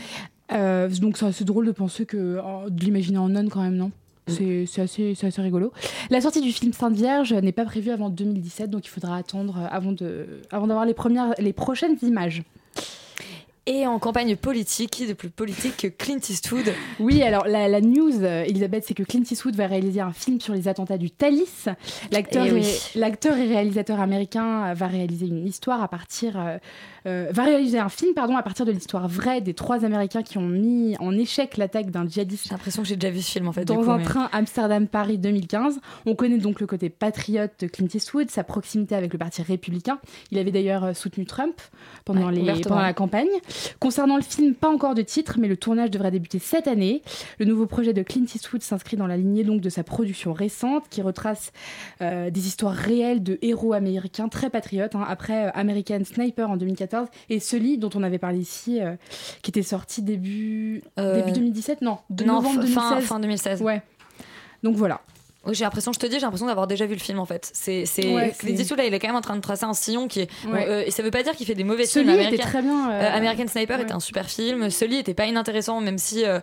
[0.52, 3.76] euh, donc c'est assez drôle de penser que oh, de l'imaginer en nonne quand même,
[3.76, 3.90] non?
[4.28, 5.72] C'est c'est assez, c'est assez rigolo.
[6.10, 9.56] La sortie du film Sainte Vierge n'est pas prévue avant 2017, donc il faudra attendre
[9.58, 12.42] euh, avant de, avant d'avoir les premières, les prochaines images.
[13.66, 16.64] Et en campagne politique, qui de plus politique que Clint Eastwood
[16.98, 20.40] Oui, alors la, la news, euh, Elisabeth, c'est que Clint Eastwood va réaliser un film
[20.40, 21.66] sur les attentats du Thalys.
[22.10, 22.66] L'acteur Eh et, oui.
[22.96, 26.58] l'acteur et réalisateur américain euh, va réaliser une histoire à partir, euh,
[27.06, 30.38] euh, va réaliser un film pardon à partir de l'histoire vraie des trois Américains qui
[30.38, 32.46] ont mis en échec l'attaque d'un djihadiste.
[32.48, 33.60] J'ai l'impression que j'ai déjà vu ce film en fait.
[33.64, 35.78] du Dans coup, un mais- train Amsterdam-Paris 2015.
[36.06, 40.00] On connaît donc le côté patriote de Clint Eastwood, sa proximité avec le parti républicain.
[40.32, 41.54] Il avait d'ailleurs soutenu Trump
[42.04, 42.74] pendant, Ouais, les, ouvertement.
[42.74, 43.28] pendant la campagne.
[43.80, 47.02] Concernant le film, pas encore de titre, mais le tournage devrait débuter cette année.
[47.38, 50.84] Le nouveau projet de Clint Eastwood s'inscrit dans la lignée donc de sa production récente,
[50.90, 51.52] qui retrace
[52.00, 54.94] euh, des histoires réelles de héros américains très patriotes.
[54.94, 58.94] hein, après euh, American Sniper en 2014 et Sully dont on avait parlé ici, euh,
[59.42, 63.08] qui était sorti début, début 2017, non, de non, novembre fin- 2016.
[63.08, 63.62] fin 2016.
[63.62, 63.82] Ouais.
[64.62, 65.00] Donc voilà.
[65.44, 67.50] Oui, j'ai l'impression, je te dis, j'ai l'impression d'avoir déjà vu le film en fait.
[67.52, 68.12] C'est, c'est...
[68.14, 70.06] Ouais, Clint c'est- Eastwood là, il est quand même en train de tracer un sillon
[70.06, 70.30] qui est.
[70.44, 70.66] bon, Ouais.
[70.68, 72.08] euh, et ça veut pas dire qu'il fait des mauvais films.
[72.10, 72.42] était américains.
[72.46, 73.82] très bien, euh, Euh, American Sniper ouais.
[73.82, 74.70] était un super film.
[74.70, 76.24] Sully était pas inintéressant, même si.
[76.24, 76.40] euh,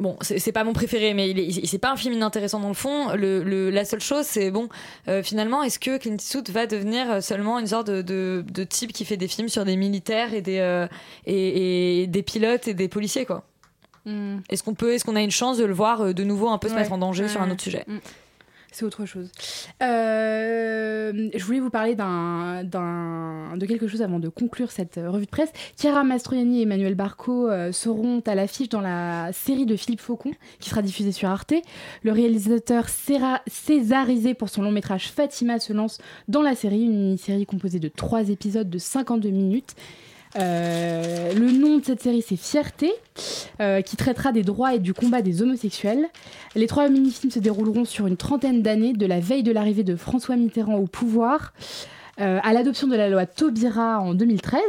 [0.00, 2.68] Bon, c'est pas mon préféré, mais il est- il- c'est pas un film inintéressant dans
[2.68, 3.08] le fond.
[3.16, 4.68] Le, le- la seule chose, c'est bon,
[5.08, 8.62] euh, finalement, est-ce que Clint Eastwood va devenir euh, seulement une sorte de, de, de
[8.62, 10.86] type qui fait des films sur des militaires et des, euh,
[11.26, 13.42] et, et des pilotes et des policiers, quoi?
[14.08, 14.38] Hmm.
[14.48, 16.56] Est-ce qu'on peut, est-ce qu'on a une chance de le voir euh, de nouveau un
[16.58, 17.84] peu se mettre en danger sur un autre sujet?
[17.86, 17.98] Mm.
[18.72, 19.30] C'est autre chose.
[19.82, 25.24] Euh, je voulais vous parler d'un, de quelque chose avant de conclure cette euh, revue
[25.24, 25.50] de presse.
[25.78, 30.70] Chiara Mastroianni et Emmanuel Barco seront à l'affiche dans la série de Philippe Faucon qui
[30.70, 31.54] sera diffusée sur Arte.
[32.02, 36.96] Le réalisateur Céra- césarisé pour son long métrage Fatima se lance dans la série, une
[36.98, 39.74] mini-série composée de trois épisodes de 52 minutes.
[40.36, 42.92] Euh, le nom de cette série, c'est Fierté,
[43.60, 46.08] euh, qui traitera des droits et du combat des homosexuels.
[46.54, 49.96] Les trois mini-films se dérouleront sur une trentaine d'années, de la veille de l'arrivée de
[49.96, 51.52] François Mitterrand au pouvoir.
[52.20, 54.60] euh, à l'adoption de la loi Taubira en 2013.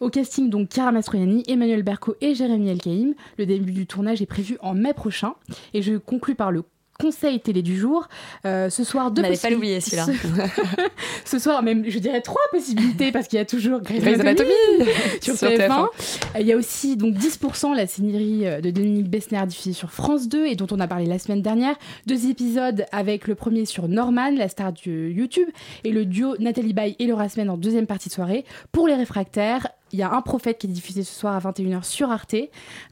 [0.00, 3.14] Au casting, donc, Chiara Mastroianni, Emmanuel Berco et Jérémy Elkaïm.
[3.36, 5.34] Le début du tournage est prévu en mai prochain.
[5.74, 6.62] Et je conclus par le
[7.00, 8.08] conseil télé du jour.
[8.44, 10.06] Euh, ce soir, deux n'allait pas l'oublier, celui-là.
[10.06, 10.82] Ce...
[11.24, 14.50] ce soir, même, je dirais trois possibilités parce qu'il y a toujours Grey's Anatomy,
[15.20, 15.68] sur, sur TF1.
[15.68, 15.82] TF1.
[15.84, 19.92] Euh, Il y a aussi donc 10% la série euh, de Dominique Bessner diffusée sur
[19.92, 21.76] France 2 et dont on a parlé la semaine dernière.
[22.06, 25.48] Deux épisodes avec le premier sur Norman, la star du YouTube,
[25.84, 28.44] et le duo Nathalie Baye et Laura Semaine en deuxième partie de soirée.
[28.72, 31.84] Pour les réfractaires, il y a un prophète qui est diffusé ce soir à 21h
[31.84, 32.34] sur Arte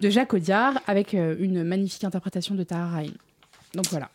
[0.00, 3.12] de Jacques Audiard avec une magnifique interprétation de Tahar Rahim.
[3.76, 4.08] Donc voilà.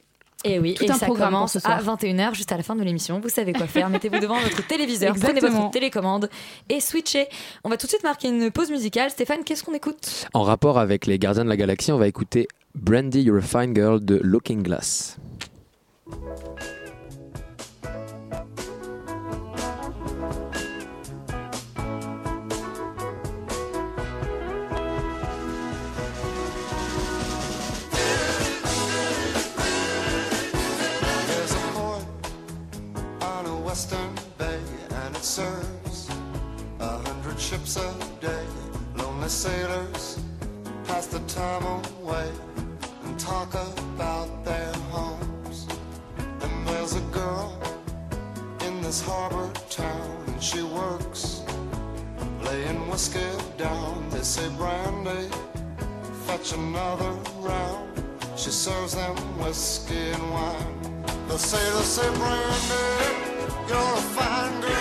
[0.43, 1.77] Et oui, Tout et un ça programme pour commence ce soir.
[1.87, 3.19] à 21h, juste à la fin de l'émission.
[3.19, 3.89] Vous savez quoi faire.
[3.89, 6.31] Mettez-vous devant votre téléviseur, prenez votre télécommande
[6.67, 7.27] et switchez.
[7.63, 9.11] On va tout de suite marquer une pause musicale.
[9.11, 10.25] Stéphane, qu'est-ce qu'on écoute?
[10.33, 13.75] En rapport avec les Gardiens de la Galaxie, on va écouter Brandy You're a Fine
[13.75, 15.17] Girl de Looking Glass.
[56.53, 57.87] Another round.
[58.35, 61.03] She serves them whiskey and wine.
[61.27, 62.87] They The sailors say, Brandy,
[63.67, 64.80] you're a fine girl.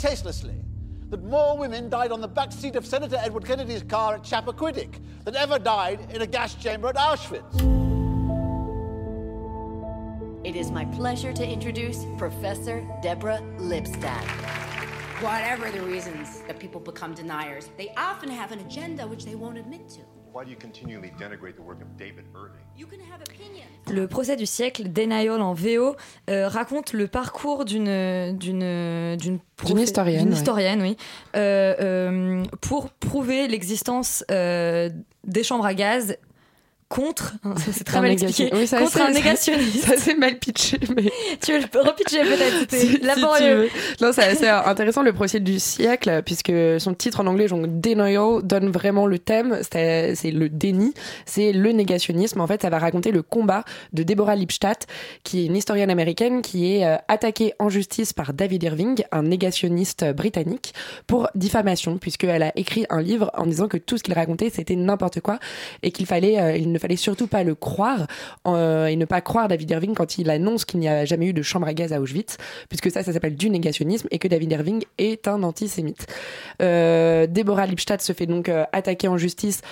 [0.00, 0.54] Tastelessly
[1.10, 4.94] that more women died on the back seat of Senator Edward Kennedy's car at Chappaquiddick
[5.24, 7.54] than ever died in a gas chamber at Auschwitz.
[10.42, 14.24] It is my pleasure to introduce Professor Deborah Lipstadt.
[15.22, 19.58] Whatever the reasons that people become deniers, they often have an agenda which they won't
[19.58, 20.00] admit to.
[20.32, 22.62] Why do you continually denigrate the work of David Irving?
[22.78, 23.66] You can have opinions.
[23.90, 25.96] Le procès du siècle, Denial en VO,
[26.28, 30.36] euh, raconte le parcours d'une d'une d'une D'une historienne, d'une ouais.
[30.36, 30.96] historienne, oui,
[31.34, 34.88] euh, euh, pour prouver l'existence euh,
[35.24, 36.16] des chambres à gaz
[36.90, 37.34] contre,
[37.72, 39.84] c'est très mal négation- expliqué, Oui, ça, contre un négationniste.
[39.86, 41.04] Ça c'est mal pitché, mais.
[41.40, 43.70] tu veux le repitcher peut-être Si- si laborieux.
[44.02, 48.42] Non, c'est assez intéressant le procès du siècle, puisque son titre en anglais, donc Denial,
[48.42, 49.60] donne vraiment le thème.
[49.72, 50.92] C'est c'est le déni,
[51.26, 52.40] c'est le négationnisme.
[52.40, 54.86] En fait, ça va raconter le combat de Deborah Lipstadt,
[55.22, 59.22] qui est une historienne américaine qui est euh, attaquée en justice par David Irving, un
[59.22, 60.74] négationniste britannique,
[61.06, 64.74] pour diffamation, puisqu'elle a écrit un livre en disant que tout ce qu'il racontait, c'était
[64.74, 65.38] n'importe quoi
[65.84, 68.06] et qu'il fallait, euh, il ne fallait surtout pas le croire
[68.46, 71.32] euh, et ne pas croire David Irving quand il annonce qu'il n'y a jamais eu
[71.32, 72.36] de chambre à gaz à Auschwitz,
[72.68, 76.06] puisque ça, ça s'appelle du négationnisme et que David Irving est un antisémite.
[76.62, 79.62] Euh, Deborah Lipstadt se fait donc euh, attaquer en justice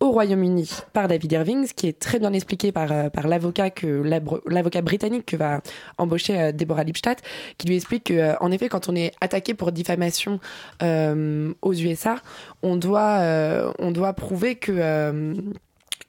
[0.00, 3.70] au Royaume-Uni par David Irving, ce qui est très bien expliqué par, euh, par l'avocat
[3.70, 4.02] que
[4.46, 5.60] l'avocat britannique que va
[5.98, 7.22] embaucher Deborah Lipstadt,
[7.58, 10.40] qui lui explique que, en effet, quand on est attaqué pour diffamation
[10.80, 12.16] aux USA,
[12.62, 15.34] on doit, on doit prouver que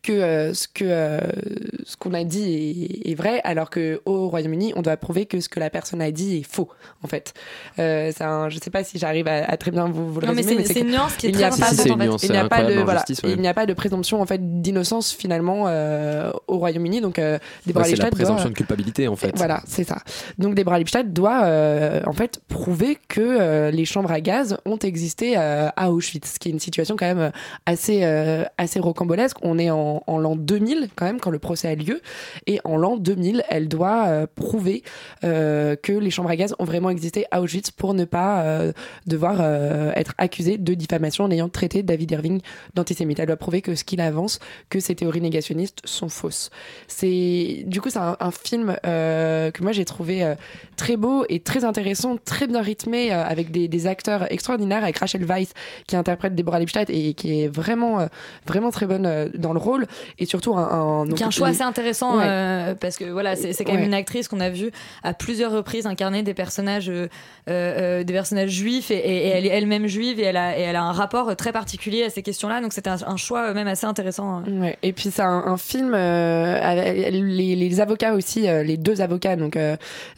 [0.08, 1.20] que euh, ce que euh,
[1.86, 5.39] ce qu'on a dit est, est vrai, alors que au Royaume-Uni, on doit prouver que
[5.39, 6.70] ce que la personne a dit est faux,
[7.04, 7.34] en fait.
[7.80, 10.28] Euh, c'est un- je sais pas si j'arrive à, à très bien vous, vous le
[10.28, 12.38] Non, mais résumer, c'est- une nuance qui est il très n'y a importante, il n'y
[12.38, 13.32] a pas de voilà, justice, ouais.
[13.36, 17.38] il n'y a pas de présomption en fait d'innocence finalement euh, au Royaume-Uni, donc euh,
[17.65, 19.32] Deborah Ouais, c'est la doit- présomption de culpabilité en fait.
[19.36, 19.98] voilà, c'est ça.
[20.38, 24.78] Donc Deborah Lipstadt doit euh, en fait prouver que euh, les chambres à gaz ont
[24.78, 27.32] existé euh, à Auschwitz, ce qui est une situation quand même
[27.65, 29.38] assez euh, assez rocambolesque.
[29.41, 32.01] On est en, en l'an 2000 quand même quand le procès a lieu,
[32.45, 34.83] et en l'an 2000, elle doit euh, prouver
[35.23, 38.71] euh, que les chambres à gaz ont vraiment existé à Auschwitz pour ne pas euh,
[39.05, 39.41] devoir
[39.95, 42.41] être accusée de diffamation en ayant traité David Irving
[42.73, 43.19] d'antisémite.
[43.19, 46.49] Elle doit prouver que ce qu'il avance, que ces théories négationnistes sont fausses.
[46.88, 50.36] C'est du coup c'est un, film que moi j'ai trouvé
[50.75, 55.23] très beau et très intéressant, très bien rythmé avec des, des acteurs extraordinaires, avec Rachel
[55.23, 55.53] Weisz
[55.88, 58.07] qui interprète Deborah Lipstadt et qui est vraiment
[58.45, 59.76] vraiment très bonne dans le rôle
[60.19, 62.23] et surtout un, un donc, un choix les- assez intéressant Ouais.
[62.25, 63.87] euh, parce que voilà c'est quand même Ouais.
[63.87, 64.71] une actrice qu'on a vue
[65.03, 67.07] à plusieurs reprises incarner des personnages euh,
[67.49, 70.61] euh, des personnages juifs et, et- et elle est elle-même juive et elle a et
[70.61, 73.67] elle a un rapport très particulier à ces questions-là donc c'était un, un choix même
[73.67, 74.77] assez intéressant Ouais.
[74.83, 79.57] Et puis c'est un, un film avec les, les avocats aussi, les deux avocats, donc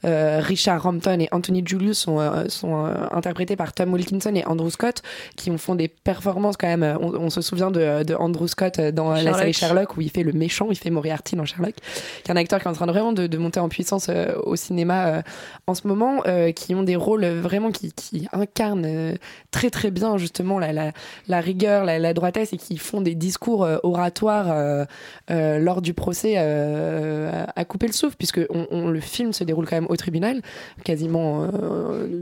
[0.03, 5.01] Richard Rampton et Anthony Julius sont, sont interprétés par Tom Wilkinson et Andrew Scott,
[5.35, 6.97] qui ont font des performances quand même.
[7.01, 9.48] On, on se souvient de, de Andrew Scott dans la Sherlock.
[9.53, 11.75] Sherlock où il fait le méchant, il fait Moriarty dans Sherlock,
[12.23, 14.07] qui est un acteur qui est en train de vraiment de, de monter en puissance
[14.09, 15.21] euh, au cinéma euh,
[15.67, 19.15] en ce moment, euh, qui ont des rôles vraiment qui, qui incarnent
[19.51, 20.91] très très bien justement la, la,
[21.27, 24.85] la rigueur, la, la droitesse et qui font des discours oratoires
[25.29, 29.75] lors du procès à couper le souffle, puisque on, on- le film se déroule quand
[29.75, 30.41] même au tribunal,
[30.83, 31.47] quasiment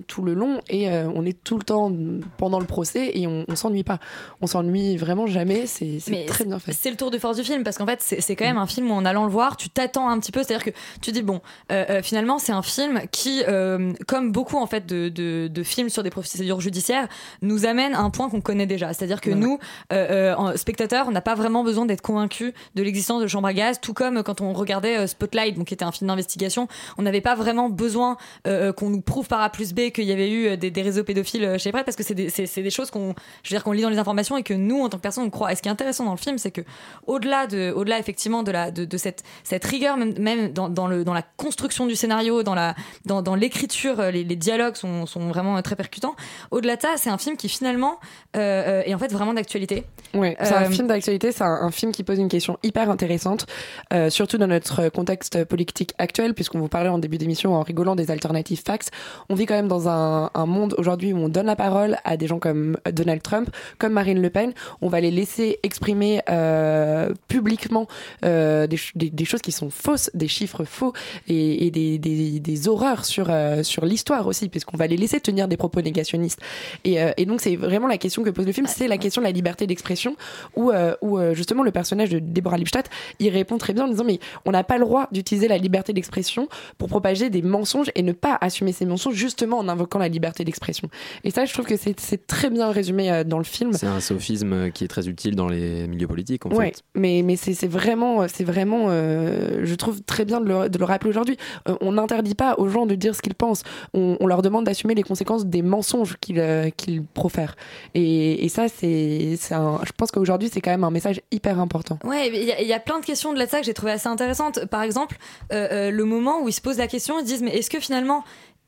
[0.07, 1.91] tout le long, et on est tout le temps
[2.37, 3.99] pendant le procès et on, on s'ennuie pas.
[4.41, 6.73] On s'ennuie vraiment jamais, c'est très bien fait.
[6.73, 8.67] C'est le tour de force du film parce qu'en fait c'est c'est quand même un
[8.67, 11.21] film où en allant le voir tu t'attends un petit peu c'est-à-dire que tu dis
[11.21, 15.47] bon euh, euh, finalement c'est un film qui euh, comme beaucoup en fait de, de,
[15.47, 17.07] de films sur des procédures judiciaires
[17.41, 18.93] nous amène à un point qu'on connaît déjà.
[18.93, 19.35] C'est-à-dire que Ouais.
[19.35, 19.59] nous
[19.93, 23.79] euh, spectateurs on n'a pas vraiment besoin d'être convaincus de l'existence de chambre à gaz
[23.81, 27.35] tout comme quand on regardait Spotlight donc qui était un film d'investigation on n'avait pas
[27.35, 30.81] vraiment besoin qu'on nous prouve par A plus B qu'il y avait eu des, des
[30.81, 33.55] réseaux pédophiles chez Prêtre parce que c'est des, c'est- c'est des choses qu'on je veux
[33.57, 35.51] dire qu'on lit dans les informations et que nous en tant que personne on croit.
[35.51, 36.61] Et ce qui est intéressant dans le film c'est que
[37.07, 40.87] au-delà de au-delà effectivement de la de, de cette cette rigueur même, même dans, dans
[40.87, 44.75] le dans la construction du scénario dans la dans, dans l'écriture euh, les, les dialogues
[44.75, 46.15] sont, sont vraiment euh, très percutants
[46.51, 47.99] au-delà de ça c'est un film qui finalement
[48.35, 51.91] euh, est en fait vraiment d'actualité Ouais, c'est un film d'actualité, c'est un, un film
[51.91, 53.45] qui pose une question hyper intéressante,
[53.93, 57.95] euh, surtout dans notre contexte politique actuel, puisqu'on vous parlait en début d'émission en rigolant
[57.95, 58.89] des alternatives facts.
[59.29, 62.15] On vit quand même dans un, un monde aujourd'hui où on donne la parole à
[62.17, 64.53] des gens comme Donald Trump, comme Marine Le Pen.
[64.81, 66.96] On va les laisser exprimer euh,
[67.27, 67.87] publiquement
[68.25, 70.93] euh, des, ch- des, des choses qui sont fausses, des chiffres faux
[71.27, 75.19] et, et des, des, des horreurs sur, euh, sur l'histoire aussi, puisqu'on va les laisser
[75.19, 76.39] tenir des propos négationnistes.
[76.83, 79.21] Et, euh, et donc c'est vraiment la question que pose le film, c'est la question
[79.21, 80.15] de la liberté d'expression,
[80.55, 83.87] où, euh, où euh, justement le personnage de Deborah Lipstadt, il répond très bien en
[83.87, 87.91] disant mais on n'a pas le droit d'utiliser la liberté d'expression pour propager des mensonges
[87.95, 90.89] et ne pas assumer ces mensonges justement en invoquant la liberté d'expression.
[91.23, 93.73] Et ça, je trouve que c'est très bien résumé euh, dans le film.
[93.73, 96.83] C'est un sophisme euh, qui est très utile dans les milieux politiques en Ouais, fait.
[96.95, 100.77] Mais mais c'est c'est vraiment c'est vraiment euh, je trouve très bien de le, de
[100.77, 101.37] le rappeler aujourd'hui.
[101.69, 103.63] Euh, on n'interdit pas aux gens de dire ce qu'ils pensent.
[103.93, 107.55] On, on leur demande d'assumer les conséquences des mensonges qu'ils euh, qu'ils profèrent.
[107.93, 111.99] Et, et ça c'est je pense qu'aujourd'hui c'est quand même un message hyper important.
[112.03, 113.65] Ouais, il y, a- il y a plein de questions de là de ça que
[113.65, 114.65] j'ai trouvé assez intéressantes.
[114.65, 115.17] Par exemple,
[115.51, 118.23] le moment où ils se posent la question, ils se disent mais est-ce que finalement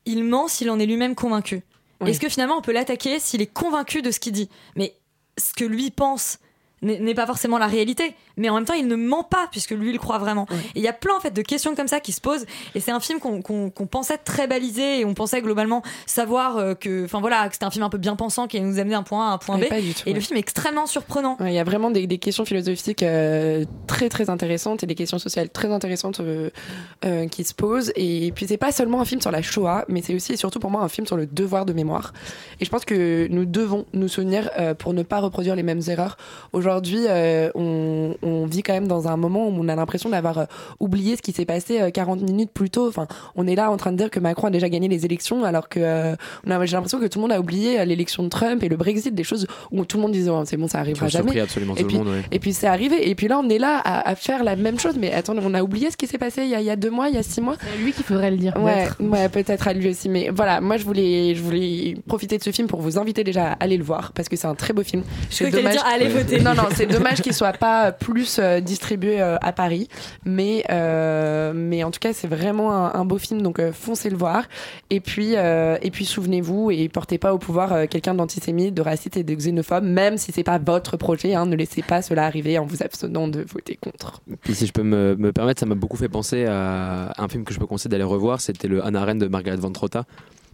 [0.06, 1.62] il ment s'il en est lui-même convaincu?
[2.00, 2.10] Oui.
[2.10, 4.48] Est-ce que finalement on peut l'attaquer s'il est convaincu de ce qu'il dit?
[4.76, 4.94] Mais
[5.36, 6.38] ce que lui pense
[6.82, 9.90] n'est pas forcément la réalité, mais en même temps il ne ment pas puisque lui
[9.90, 10.46] il croit vraiment.
[10.74, 12.80] Et il y a plein en fait de questions comme ça qui se posent et
[12.80, 16.74] c'est un film qu'on qu'on- qu'on pensait très balisé et on pensait globalement savoir euh,
[16.74, 18.94] que, enfin voilà, que c'était un film un peu bien pensant qui allait nous amener
[18.94, 19.68] d'un point A à un point B.
[19.68, 21.36] pas du tout, et le film est extrêmement surprenant.
[21.40, 25.18] Il y a vraiment des, des questions philosophiques euh, très très intéressantes et des questions
[25.18, 26.48] sociales très intéressantes euh,
[27.04, 27.92] euh, qui se posent.
[27.96, 30.60] Et puis c'est pas seulement un film sur la Shoah, mais c'est aussi et surtout
[30.60, 32.14] pour moi un film sur le devoir de mémoire.
[32.60, 36.16] Et je pense que nous devons nous souvenir pour ne pas reproduire les mêmes erreurs.
[36.52, 40.08] Aujourd'hui aujourd'hui, euh, on, on vit quand même dans un moment où on a l'impression
[40.10, 40.44] d'avoir euh,
[40.78, 42.88] oublié ce qui s'est passé euh, 40 minutes plus tôt.
[42.88, 43.06] Enfin,
[43.36, 45.68] on est là en train de dire que Macron a déjà gagné les élections, alors
[45.68, 46.14] que euh,
[46.46, 49.14] j'ai l'impression que tout le monde a oublié euh, l'élection de Trump et le Brexit,
[49.14, 51.40] des choses où tout le monde disait Oh, c'est bon, ça arrivera Qui jamais.
[51.40, 52.22] absolument et tout le puis, monde, ouais.
[52.30, 53.08] et puis c'est arrivé.
[53.10, 54.94] Et puis là, on est là à, à faire la même chose.
[54.98, 56.76] Mais attendez, on a oublié ce qui s'est passé il y, a, il y a
[56.76, 57.56] deux mois, il y a six mois.
[57.60, 58.54] C'est lui qu'il faudrait le dire.
[58.56, 59.10] Ouais, peut-être.
[59.10, 60.08] ouais, peut-être à lui aussi.
[60.08, 63.52] Mais voilà, moi je voulais, je voulais profiter de ce film pour vous inviter déjà
[63.52, 65.02] à aller le voir parce que c'est un très beau film.
[65.30, 66.40] Je t'allais dire, allez voter.
[66.40, 69.88] Non, non, c'est dommage qu'il soit pas plus euh, distribué euh, à Paris,
[70.24, 74.16] mais euh, mais en tout cas c'est vraiment un, beau film, donc euh, foncez le
[74.16, 74.44] voir.
[74.90, 78.82] Et puis euh, et puis souvenez-vous et portez pas au pouvoir euh, quelqu'un d'antisémite, de
[78.82, 81.34] raciste et de xénophobe, même si c'est pas votre projet.
[81.34, 84.20] Hein, ne laissez pas cela arriver en vous abstenant de voter contre.
[84.42, 87.44] Puis si je peux me, me permettre, ça m'a beaucoup fait penser à un film
[87.44, 90.04] que je peux conseiller d'aller revoir, c'était le Hannah Arendt de Margaret Van Trotta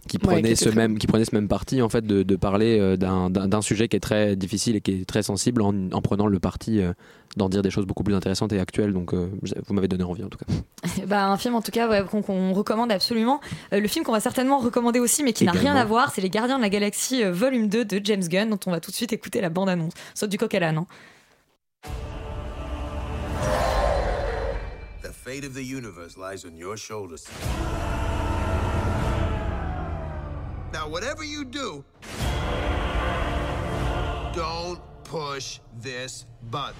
[0.07, 2.23] qui Ouais, qui prenait ce très même qui prenait ce même parti en fait de,
[2.23, 5.73] de parler euh, d'un- sujet qui est très difficile et qui est très sensible en,
[5.91, 6.93] en prenant le parti euh,
[7.35, 9.29] d'en dire des choses beaucoup plus intéressantes et actuelles donc euh,
[9.67, 10.45] vous m'avez donné envie en tout cas
[11.07, 13.39] Bah, un film en tout cas ouais, qu'on recommande absolument.
[13.73, 16.21] Euh, le film qu'on va certainement recommander aussi, mais qui n'a rien à voir, c'est
[16.21, 18.91] Les Gardiens de la Galaxie euh, volume 2 de James Gunn, dont on va tout
[18.91, 19.93] de suite écouter la bande-annonce.
[20.15, 20.77] Saute du coq à l'âne.
[20.77, 20.85] hein.
[25.03, 27.25] The fate of the universe lies on your shoulders.
[30.73, 31.83] Now, whatever you do,
[34.33, 36.75] don't push this button.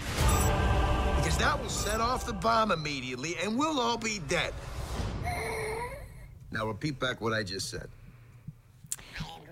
[1.15, 4.53] Because that will set off the bomb immediately and we'll all be dead.
[6.51, 7.89] Now, repeat back what I just said.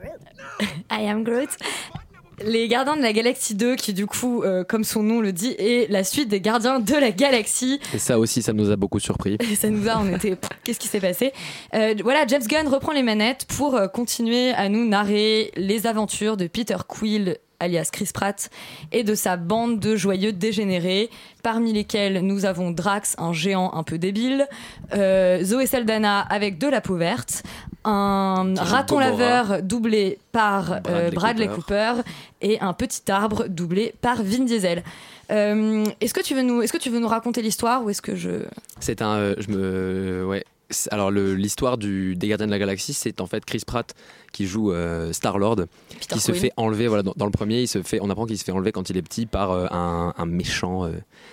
[0.89, 1.57] I am Groot.
[2.43, 5.55] Les Gardiens de la Galaxie 2, qui du coup, euh, comme son nom le dit,
[5.57, 7.79] est la suite des Gardiens de la Galaxie.
[7.93, 10.79] et ça aussi ça nous a beaucoup surpris Et ça nous a, on était, qu'est-ce
[10.79, 11.31] qui s'est passé?
[11.73, 16.35] Euh, Voilà, James Gunn reprend les manettes pour euh, continuer à nous narrer les aventures
[16.35, 18.49] de Peter Quill, alias Chris Pratt,
[18.91, 21.09] et de sa bande de joyeux dégénérés,
[21.41, 24.47] parmi lesquels nous avons Drax, un géant un peu débile,
[24.93, 27.43] euh, Zoé Saldana avec de la peau verte,
[27.85, 31.93] un raton laveur doublé par euh, Bradley Bradley Cooper.
[31.97, 32.09] Cooper
[32.41, 34.83] et un petit arbre doublé par Vin Diesel.
[35.31, 38.01] Euh, est-ce que tu veux nous, est-ce que tu veux nous raconter l'histoire ou est-ce
[38.01, 38.43] que je
[38.79, 39.15] C'est un.
[39.15, 40.25] euh, je me.
[40.27, 40.43] ouais.
[40.89, 43.93] Alors, l'histoire du des Gardiens de la Galaxie, c'est en fait Chris Pratt
[44.31, 44.73] qui joue
[45.11, 45.61] Star Lord,
[45.99, 46.87] qui se fait enlever.
[46.87, 47.99] Voilà, dans, dans le premier, il se fait.
[48.01, 50.85] On apprend qu'il se fait enlever quand il est petit par euh, un, un méchant
[50.85, 50.91] euh,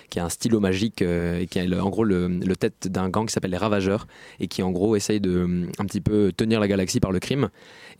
[0.09, 2.87] qui a un stylo magique euh, et qui a le- en gros le, le tête
[2.87, 4.07] d'un gang qui s'appelle les Ravageurs
[4.39, 7.19] et qui en gros essaye de euh, un petit peu tenir la galaxie par le
[7.19, 7.49] crime.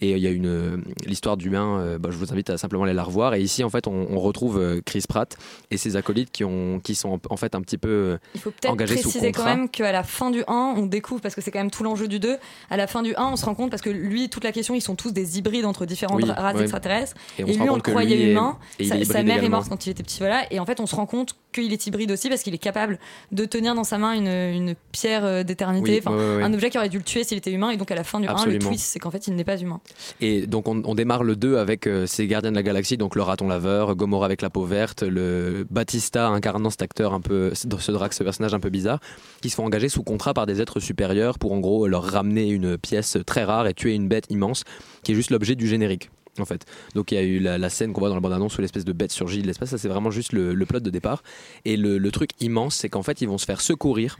[0.03, 1.79] Et euh, il y a une euh, l'histoire d'humain.
[1.79, 3.33] euh, bah, je vous invite à simplement aller la revoir.
[3.35, 5.35] Et ici, en fait, on, on retrouve Chris Pratt
[5.71, 8.75] et ses acolytes qui ont qui sont en fait un petit peu Il faut peut-être
[8.85, 11.71] préciser quand même qu'à la fin du 1, on découvre, parce que c'est quand même
[11.71, 12.37] tout l'enjeu du 2,
[12.69, 14.75] à la fin du 1, on se rend compte, parce que lui, toute la question,
[14.75, 16.61] ils sont tous des hybrides entre différentes Oui, races ouais.
[16.63, 17.13] extraterrestres.
[17.39, 18.57] Et on Et, se lui, on le croyait est- humain.
[19.03, 20.51] Sa, mère est morte quand il était petit, voilà.
[20.51, 22.99] Et en fait, on se rend compte qu'il est hybride aussi, parce qu'il est capable
[23.31, 26.43] de tenir dans sa main une, une pierre d'éternité, Oui, enfin, ouais, ouais, ouais.
[26.43, 27.69] un objet qui aurait dû le tuer s'il était humain.
[27.69, 29.57] Et donc, à la fin du 1, le twist, c'est qu'en fait, il n'est pas
[29.57, 29.79] humain.
[30.21, 33.21] Et donc on, démarre le 2 avec euh, ces gardiens de la galaxie, donc le
[33.21, 37.91] raton laveur, Gomorrah avec la peau verte, le Batista incarnant cet acteur un peu, ce
[37.91, 38.99] Drax, ce personnage un peu bizarre,
[39.41, 42.49] qui se font engager sous contrat par des êtres supérieurs pour en gros leur ramener
[42.49, 44.63] une pièce très rare et tuer une bête immense
[45.03, 46.10] qui est juste l'objet du générique.
[46.39, 46.65] En fait.
[46.95, 48.91] Donc il y a eu la, scène qu'on voit dans la bande-annonce où l'espèce de
[48.91, 51.21] bête surgit de l'espace, ça c'est vraiment juste le, plot de départ.
[51.63, 54.17] Et le truc immense, c'est qu'en fait ils vont se faire secourir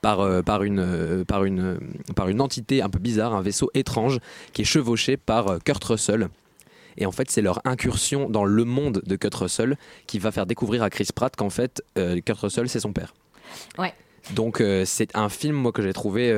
[0.00, 1.78] par, euh, par, une, euh, par, une, euh,
[2.14, 4.18] par une entité un peu bizarre, un vaisseau étrange
[4.52, 6.28] qui est chevauché par euh, Kurt Russell.
[6.98, 10.46] Et en fait, c'est leur incursion dans le monde de Kurt Russell qui va faire
[10.46, 13.14] découvrir à Chris Pratt qu'en fait, Kurt Russell, c'est son père.
[13.78, 13.94] Ouais.
[14.34, 16.30] Donc, c'est un film, moi, que j'ai trouvé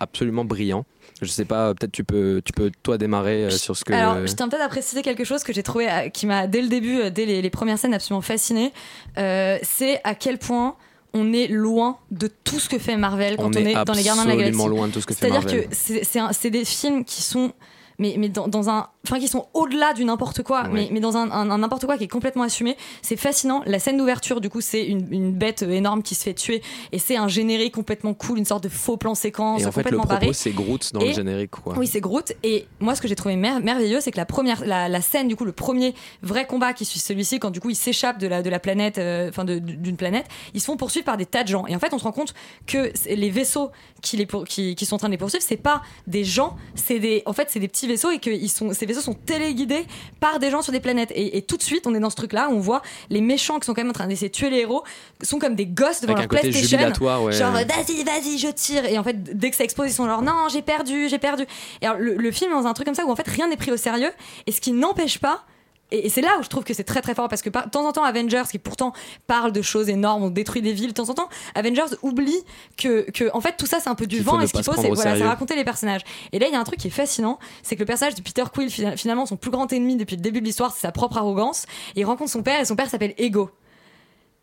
[0.00, 0.86] absolument brillant.
[1.20, 3.92] Je sais pas, peut-être tu peux, tu peux toi démarrer sur ce que.
[3.92, 6.68] Alors, je tiens peut-être à préciser quelque chose que j'ai trouvé, qui m'a dès le
[6.68, 8.72] début, dès les, les premières scènes, absolument fasciné.
[9.14, 10.74] C'est à quel point
[11.14, 13.92] on est loin de tout ce que fait Marvel quand On on, est est dans
[13.94, 14.48] les Gardiens de la Galaxie.
[14.60, 15.68] absolument loin de tout ce que fait C'est-à-dire Marvel.
[15.68, 17.52] que c'est des films qui sont
[17.98, 20.68] mais, mais dans, dans un enfin qui sont au-delà du n'importe quoi Ouais.
[20.72, 23.78] mais, mais dans un, un- un n'importe quoi qui est complètement assumé c'est fascinant la
[23.78, 27.16] scène d'ouverture du coup c'est une, une bête énorme qui se fait tuer et c'est
[27.16, 30.32] un générique complètement cool une sorte de faux plan séquence Et en fait, le propos,
[30.32, 31.74] c'est Groot dans Et- le générique, quoi.
[31.78, 32.32] oui, c'est Groot.
[32.42, 35.28] Et moi, ce que j'ai trouvé mer- merveilleux, c'est que la première, la, la scène,
[35.28, 38.26] du coup, le premier vrai combat qui suit celui-ci, quand du coup, ils s'échappent de
[38.26, 41.42] la, de la planète, euh, enfin, d'une planète, ils se font poursuivre par des tas
[41.44, 41.66] de gens.
[41.66, 42.34] Et en fait, on se rend compte
[42.66, 43.70] que les vaisseaux
[44.02, 46.56] qui, les pour- qui, qui sont en train de les poursuivre, c'est pas des gens,
[46.74, 49.14] c'est des, en fait, c'est des petits vaisseaux et que ils sont, ces vaisseaux sont
[49.14, 49.86] téléguidés
[50.20, 51.10] par des gens sur des planètes.
[51.14, 53.58] Et, et tout de suite, on est dans ce truc-là, où on voit les méchants
[53.58, 54.82] qui sont quand même en train d'essayer de tuer les héros,
[55.22, 56.78] sont comme des gosses devant Avec un leur côté PlayStation.
[57.24, 57.32] ouais.
[57.32, 58.84] Genre, vas-y, vas-y, je tire.
[58.84, 61.44] Et en fait, dès que ça explose, ils sont genre, non, j'ai perdu, j'ai perdu.
[61.82, 63.48] Et alors, le, le film est dans un truc comme ça où en fait rien
[63.48, 64.10] n'est pris au sérieux.
[64.46, 65.44] Et ce qui n'empêche pas
[65.90, 67.86] et, c'est là où je trouve que c'est très très fort parce que de temps
[67.86, 68.92] en temps Avengers qui pourtant
[69.26, 72.38] parle de choses énormes, on détruit des villes, de temps en temps Avengers oublie
[72.76, 74.72] que, que en fait tout ça c'est un peu du vent et ce qu'il faut
[74.74, 76.02] c'est voilà, raconter les personnages.
[76.32, 78.22] Et là il y a un truc qui est fascinant, c'est que le personnage de
[78.22, 80.92] Peter Quill fina- finalement son plus grand ennemi depuis le début de l'histoire c'est sa
[80.92, 81.64] propre arrogance.
[81.96, 83.50] Et il rencontre son père et son père s'appelle Ego.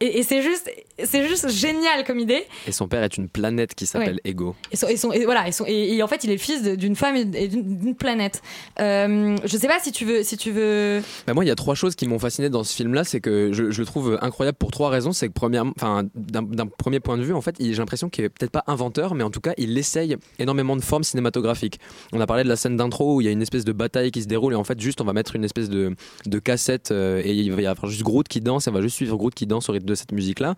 [0.02, 0.70] Et, et c'est juste
[1.04, 2.43] c'est juste génial comme idée.
[2.68, 4.32] Et son père est une planète qui s'appelle Ouais.
[4.32, 4.56] Ego.
[4.72, 6.39] Et, son- et son- et voilà, et, son- et- et en fait, il est le
[6.39, 8.41] fils d'une femme et d'une planète.
[8.80, 11.02] Euh, je sais pas si tu veux, si tu veux.
[11.28, 13.52] Bah moi, il y a trois choses qui m'ont fasciné dans ce film-là, c'est que
[13.54, 15.12] je, je le trouve incroyable pour trois raisons.
[15.14, 18.30] C'est que premièrement, enfin, d'un premier point de vue, en fait, j'ai l'impression qu'il est
[18.30, 21.80] peut-être pas inventeur, mais en tout cas, il essaye énormément de formes cinématographiques.
[22.14, 24.12] On a parlé de la scène d'intro où il y a une espèce de bataille
[24.12, 26.91] qui se déroule et en fait, juste, on va mettre une espèce de, de cassette
[26.91, 29.16] euh, et il va y avoir juste Groot qui danse et on va juste suivre
[29.18, 30.56] Groot qui danse au rythme de cette musique-là.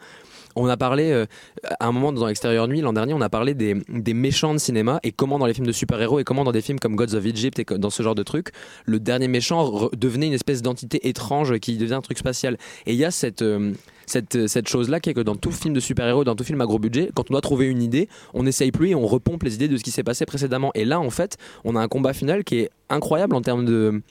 [0.57, 1.25] On a parlé, euh,
[1.79, 3.75] à un moment dans l'extérieur nuit, l'an dernier, on a parlé des,
[4.13, 6.79] méchants de cinéma et comment dans les films de super-héros et comment dans des films
[6.79, 8.49] comme Gods of Egypt et dans ce genre de trucs,
[8.85, 12.57] le dernier méchant devenait une espèce d'entité étrange qui devient un truc spatial.
[12.87, 13.73] Et il y a cette, euh,
[14.07, 16.65] cette, cette chose-là qui est que dans tout film de super-héros, dans tout film à
[16.65, 19.53] gros budget, quand on doit trouver une idée, on essaye plus et on repompe les
[19.53, 20.71] idées de ce qui s'est passé précédemment.
[20.73, 24.01] Et là, en fait, on a un combat final qui est incroyable en termes de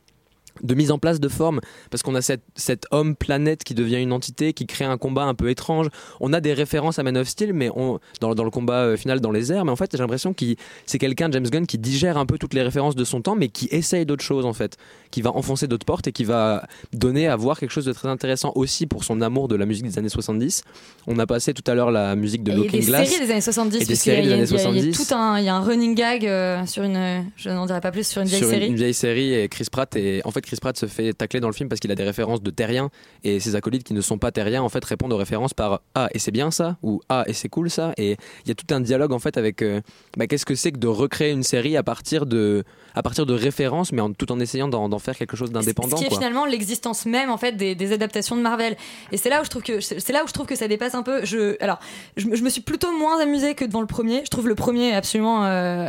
[0.63, 3.97] de mise en place de forme parce qu'on a cette, cet homme planète qui devient
[4.03, 5.89] une entité qui crée un combat un peu étrange
[6.21, 8.97] on a des références à Man of Steel mais on, dans, dans le combat euh,
[8.97, 10.45] final dans les airs mais en fait j'ai l'impression que
[10.87, 13.49] c'est quelqu'un James Gunn qui digère un peu toutes les références de son temps mais
[13.49, 14.77] qui essaye d'autres choses en fait
[15.11, 18.09] qui va enfoncer d'autres portes et qui va donner à voir quelque chose de très
[18.09, 20.63] intéressant aussi pour son amour de la musique des années 70
[21.07, 23.41] on a passé tout à l'heure la musique de Looking des Glass séries des années
[23.41, 23.83] 70.
[23.83, 25.45] et des séries des années il y a- il y a 70 tout un, il
[25.45, 28.29] y a un running gag euh, sur une, je n'en dirai pas plus sur une
[28.29, 28.67] vieille sur une, série.
[28.69, 31.49] une vieille série et Chris Pratt et en fait Chris Pratt se fait tacler dans
[31.49, 32.91] le film parce qu'il a des références de terriens
[33.25, 36.09] et ses acolytes qui ne sont pas terriens en fait répondent aux références par ah
[36.15, 38.13] et c'est bien ça ou ah et c'est cool ça et
[38.45, 39.81] il y a tout un dialogue en fait avec euh,
[40.17, 42.65] bah, qu'est-ce que c'est que de recréer une série à partir de
[42.97, 46.03] à partir de références mais en, tout en essayant d'en faire quelque chose d'indépendant Ce
[46.03, 46.19] qui est quoi.
[46.19, 48.77] finalement l'existence même en fait des, des adaptations de Marvel.
[49.13, 50.95] Et c'est là où je trouve que c'est là où je trouve que ça dépasse
[50.95, 51.25] un peu.
[51.25, 51.79] Je alors
[52.17, 54.23] je, me- je me suis plutôt moins amusée que devant le premier.
[54.25, 55.87] Je trouve le premier absolument, euh,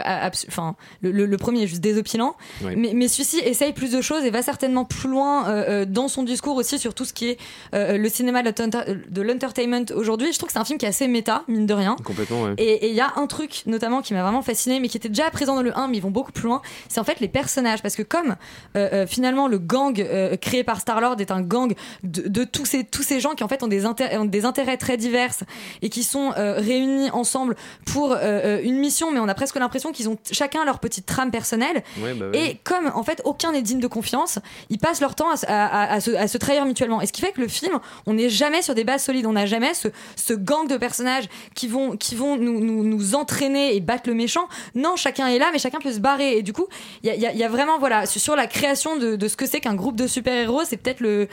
[0.47, 2.35] enfin le, le- le premier est juste désopilant.
[2.63, 2.73] Oui.
[2.75, 6.07] Mais, mais celui-ci essaye plus de choses et va certainement plus loin euh, euh, dans
[6.09, 7.37] son discours aussi sur tout ce qui est
[7.73, 10.33] euh, le cinéma de l'enterta- de l'entertainment aujourd'hui.
[10.33, 11.95] Je trouve que c'est un film qui est assez méta mine de rien.
[12.03, 12.53] complètement ouais.
[12.57, 15.09] Et et il y a un truc notamment qui m'a vraiment fasciné, mais qui était
[15.09, 16.61] déjà présent dans le 1, mais ils vont beaucoup plus loin.
[16.97, 18.35] C'est en fait les personnages, parce que comme
[18.75, 22.43] euh, euh, finalement le gang euh, créé par Star Lord est un gang de, de
[22.43, 24.97] tous ces tous ces gens qui en fait ont des, inté- ont des intérêts très
[24.97, 25.35] divers
[25.83, 30.17] et qui sont réunis ensemble pour une mission, mais on a presque l'impression qu'ils ont
[30.31, 31.83] chacun leur petite trame personnelle.
[32.01, 32.39] Ouais, bah ouais.
[32.51, 34.39] Et comme en fait aucun n'est digne de confiance,
[34.71, 36.99] ils passent leur temps à, se- à- à- à se, à se trahir mutuellement.
[37.01, 37.77] Et ce qui fait que le film,
[38.07, 39.27] on n'est jamais sur des bases solides.
[39.27, 43.13] On n'a jamais ce, ce gang de personnages qui vont, qui vont nous, nous, nous
[43.13, 44.47] entraîner et battre le méchant.
[44.73, 46.37] Non, chacun est là, mais chacun peut se barrer.
[46.37, 46.65] Et du coup,
[47.03, 50.07] il y a, vraiment, voilà, sur la création de, ce que c'est qu'un groupe de
[50.07, 51.27] super-héros, c'est peut-être le,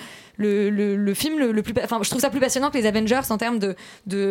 [1.14, 1.74] film le, plus.
[1.82, 3.76] Enfin, je trouve ça plus passionnant que les Avengers en termes de.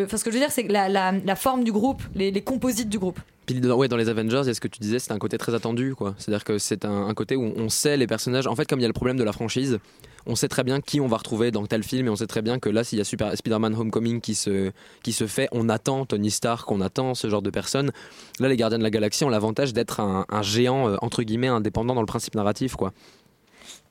[0.05, 2.89] enfin, ce que je veux dire, c'est la, la forme du groupe, les, les composites
[2.89, 3.19] du groupe.
[3.45, 5.53] Puis dans, ouais, dans les Avengers, a ce que tu disais, c'est un côté très
[5.53, 6.15] attendu, quoi?
[6.17, 8.47] C'est-à-dire que c'est un, côté où on sait les personnages.
[8.47, 9.79] En fait, comme il y a le problème de la franchise,
[10.25, 12.41] on sait très bien qui on va retrouver dans tel film, et on sait très
[12.41, 14.71] bien que là, s'il y a Spider-Man Homecoming qui se,
[15.03, 17.91] qui se fait, on attend Tony Stark, on attend ce genre de personnes.
[18.39, 21.47] Là, les Gardiens de la Galaxie ont l'avantage d'être un, un géant euh, entre guillemets
[21.47, 22.93] indépendant dans le principe narratif, quoi.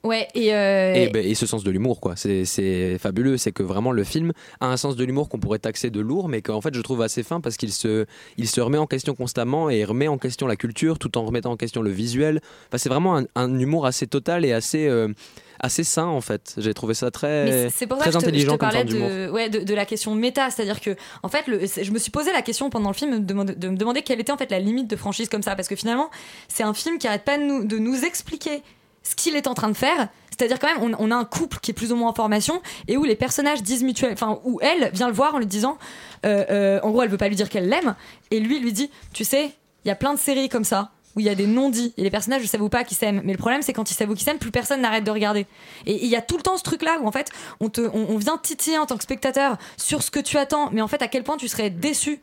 [0.05, 0.53] Ouais, et.
[0.55, 2.15] euh, Et, ben, et ce sens de l'humour, quoi.
[2.17, 2.45] C'est-
[2.99, 3.37] fabuleux.
[3.37, 6.29] C'est que vraiment le film a un sens de l'humour qu'on pourrait taxer de lourd,
[6.29, 9.15] mais qu'en fait je trouve assez fin parce qu'il se, il se remet en question
[9.15, 12.41] constamment et remet en question la culture tout en remettant en question le visuel.
[12.69, 15.09] Enfin, c'est vraiment un, un humour assez total et assez, euh,
[15.61, 16.55] assez sain en fait.
[16.59, 18.59] J'ai trouvé ça très, c'est- c'est pour ça très que je te, je intelligent te
[18.59, 21.91] comme parlais de, ouais, de, de la question méta, c'est-à-dire que en fait, le, je
[21.93, 23.45] me suis posé la question pendant le film de me
[23.77, 26.11] demander quelle était en fait la limite de franchise comme ça, parce que finalement,
[26.49, 28.63] c'est un film qui arrête pas de nous, de nous expliquer
[29.03, 30.09] ce qu'il est en train de faire.
[30.31, 32.97] C'est-à-dire quand même, on, a un couple qui est plus ou moins en formation et
[32.97, 35.79] où les personnages disent mutuellement, enfin où elle vient le voir en lui disant,
[36.25, 37.95] euh, euh, en gros, elle veut pas lui dire qu'elle l'aime
[38.31, 39.53] et lui lui dit, tu sais,
[39.85, 42.03] il y a plein de séries comme ça où il y a des non-dits et
[42.03, 43.21] les personnages ne savent pas qu'ils s'aiment.
[43.25, 45.47] Mais le problème, c'est quand ils savent qu'ils s'aiment, plus personne n'arrête de regarder.
[45.85, 47.31] Et il y a tout le temps ce truc-là où en fait,
[47.61, 50.81] on, te, on vient titiller en tant que spectateur sur ce que tu attends, mais
[50.81, 52.21] en fait, à quel point tu serais déçu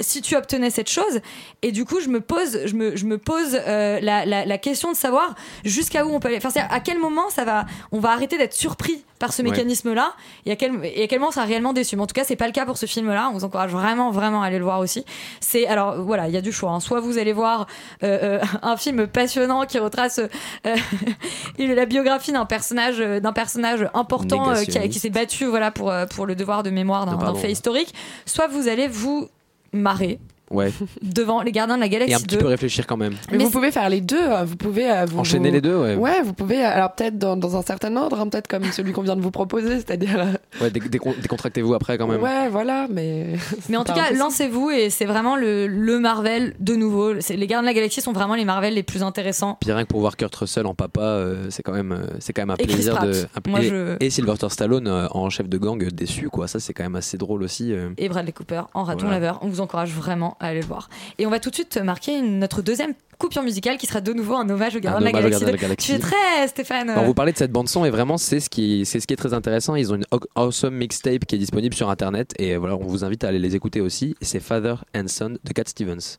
[0.00, 1.20] si tu obtenais cette chose.
[1.62, 4.58] Et du coup je me pose je me, je me pose euh, la, la, la
[4.58, 5.34] question de savoir
[5.64, 6.38] jusqu'à où on peut aller.
[6.44, 9.50] Enfin à quel moment ça va on va arrêter d'être surpris par ce Ouais.
[9.50, 10.14] mécanisme là
[10.46, 11.96] et à quel et à quel moment ça sera réellement déçu.
[11.96, 13.70] Mais en tout cas c'est pas le cas pour ce film là on vous encourage
[13.70, 15.04] vraiment vraiment à aller le voir aussi.
[15.40, 16.80] C'est alors voilà il y a du choix hein.
[16.80, 17.66] soit vous allez voir
[18.02, 20.20] euh, euh, un film passionnant qui retrace
[21.58, 26.34] la biographie d'un personnage d'un personnage important qui, qui s'est battu voilà pour pour le
[26.34, 27.94] devoir de mémoire d'un fait historique.
[28.26, 29.28] Soit vous allez vous
[29.72, 30.18] marrer
[30.52, 30.72] Ouais.
[31.02, 32.38] devant les Gardiens de la Et Galaxie un petit 2.
[32.42, 33.14] peu réfléchir quand même.
[33.30, 34.16] Mais, vous pouvez faire les deux.
[34.20, 35.94] euh, Vous pouvez euh, vous, Enchaîner vous- les deux, ouais.
[35.96, 36.64] Ouais, vous pouvez.
[36.64, 39.20] euh, Alors peut-être dans, dans un certain ordre, hein, peut-être comme celui qu'on vient de
[39.22, 40.18] vous proposer, c'est-à-dire.
[40.20, 40.32] euh,
[40.62, 42.20] Ouais, dé- décon- décontractez-vous après quand même.
[42.22, 43.34] Ouais, voilà, mais.
[43.68, 47.12] Mais en tout cas, lancez-vous et c'est vraiment le, le Marvel de nouveau.
[47.14, 49.56] Les Gardiens de la Galaxie sont vraiment les Marvel les plus intéressants.
[49.60, 52.42] Puis rien que pour voir Kurt Russell en papa, euh, c'est quand même, c'est quand
[52.42, 53.12] même un Et plaisir de.
[53.34, 56.48] un- Moi, et, je- et Sylvester Stallone euh, en chef de gang déçu, quoi.
[56.48, 57.72] Ça, c'est quand même assez drôle aussi.
[57.72, 57.90] euh.
[57.98, 59.20] Et Bradley Cooper en raton Voilà.
[59.20, 59.38] laveur.
[59.42, 60.88] On vous encourage vraiment à aller le voir.
[61.18, 64.12] Et on va tout de suite marquer une- notre deuxième coupure musicale qui sera de
[64.12, 65.30] nouveau un hommage aux Gardiens de la Galaxie.
[65.44, 65.76] Gardiens de la 2.
[65.76, 66.12] Tu es Galaxie.
[66.12, 66.90] très, Stéphane.
[66.90, 69.06] Alors, euh, vous parlez de cette bande son et vraiment c'est ce qui c'est ce
[69.06, 69.76] qui est très intéressant.
[69.76, 73.04] Ils ont une aw- awesome mixtape qui est disponible sur internet et voilà on vous
[73.04, 74.16] invite à aller les écouter aussi.
[74.20, 76.18] C'est Father and Son de Cat Stevens.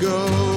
[0.00, 0.55] go.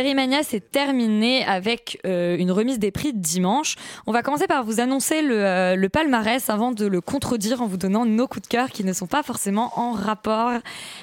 [0.00, 3.76] Série Mania, c'est terminé avec euh, une remise des prix dimanche.
[4.06, 7.66] On va commencer par vous annoncer le, euh, le palmarès avant de le contredire en
[7.66, 10.52] vous donnant nos coups de cœur qui ne sont pas forcément en rapport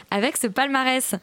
[0.10, 1.14] avec ce palmarès.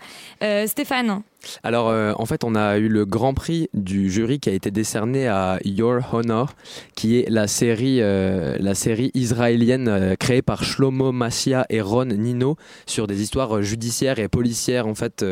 [0.44, 1.22] Euh, Stéphane,
[1.62, 4.70] Alors, euh, en fait, on a eu le grand prix du jury qui a été
[4.70, 6.54] décerné à Your Honor,
[6.94, 12.06] qui est la série, euh, la série israélienne euh, créée par Shlomo Massia et Ron
[12.06, 15.24] Nino sur des histoires judiciaires et policières en fait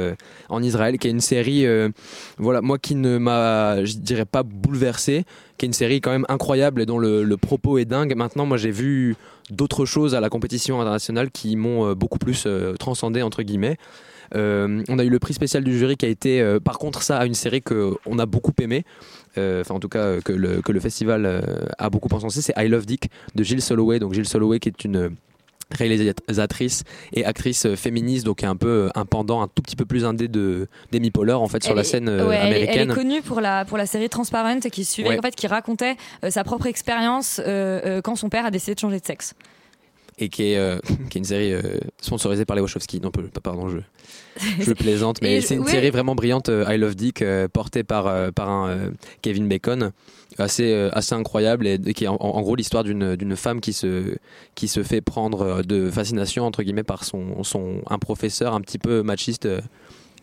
[0.49, 1.67] en Israël, qui est une série,
[2.39, 5.25] voilà, moi qui ne m'a, je dirais pas bouleversé,
[5.59, 8.15] qui est une série quand même incroyable et dont le, le propos est dingue.
[8.17, 9.17] Maintenant, moi, j'ai vu
[9.51, 12.47] d'autres choses à la compétition internationale qui m'ont beaucoup plus
[12.79, 13.77] transcendé entre guillemets.
[14.35, 17.03] Euh, on a eu le prix spécial du jury qui a été, euh, par contre,
[17.03, 18.85] ça à une série que on a beaucoup aimé.
[19.39, 21.43] Euh, Enfin, en tout cas, que le, que le festival
[21.79, 22.43] a beaucoup encensé.
[22.43, 23.99] C'est I Love Dick de Jill Soloway.
[23.99, 25.17] Donc, Jill Soloway qui est une
[25.71, 30.29] réalisatrice et actrice féministe, donc un peu un pendant un tout petit peu plus indé
[30.29, 32.79] de d'Amy Poehler en fait sur la scène ouais, elle est- américaine.
[32.83, 35.19] Elle est, connue pour la, pour la série Transparent qui suivait, Ouais.
[35.19, 38.75] en fait, qui racontait euh, sa propre expérience euh, euh, quand son père a décidé
[38.75, 39.35] de changer de sexe.
[40.23, 40.79] Et qui est, euh,
[41.11, 41.61] qui est une série euh,
[42.01, 43.01] sponsorisée par les Wachowski.
[43.01, 43.11] Non,
[43.43, 43.79] pardon, je,
[44.61, 48.49] je plaisante, mais c'est une série vraiment brillante, euh, I Love Dick, portée par, par
[48.49, 49.93] un Kevin Bacon,
[50.39, 54.17] assez, assez incroyable, et, et qui est en, en gros l'histoire d'une femme qui se,
[54.55, 58.79] qui se fait prendre de fascination, entre guillemets, par son, son, un professeur un petit
[58.79, 59.49] peu machiste.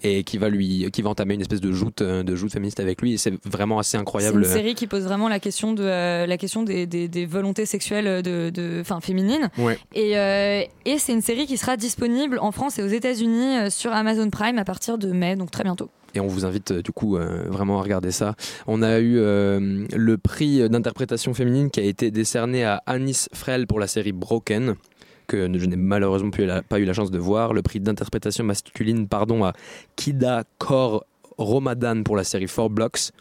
[0.04, 2.80] Et qui va lui qui va entamer une espèce de joute euh, de joute féministe
[2.80, 5.74] avec lui et c'est vraiment assez incroyable C'est une série qui pose vraiment la question
[5.74, 9.50] de euh, la question des, des, des volontés sexuelles de, enfin féminines.
[9.58, 9.78] Ouais.
[9.94, 13.92] Et, euh, et c'est une série qui sera disponible en France et aux États-Unis sur
[13.92, 15.90] Amazon Prime à partir de mai, donc très bientôt.
[16.16, 18.36] et on vous invite du coup euh, vraiment à regarder ça.
[18.68, 23.68] On a eu euh, le prix d'interprétation féminine qui a été décerné à Anis Frel
[23.68, 24.76] pour la série Broken
[25.30, 26.32] que je n'ai malheureusement
[26.68, 27.54] pas eu la chance de voir.
[27.54, 29.54] Le prix d'interprétation masculine pardon à
[29.96, 31.06] Kida Kor
[31.38, 33.12] Romadan pour la série Four Blocks.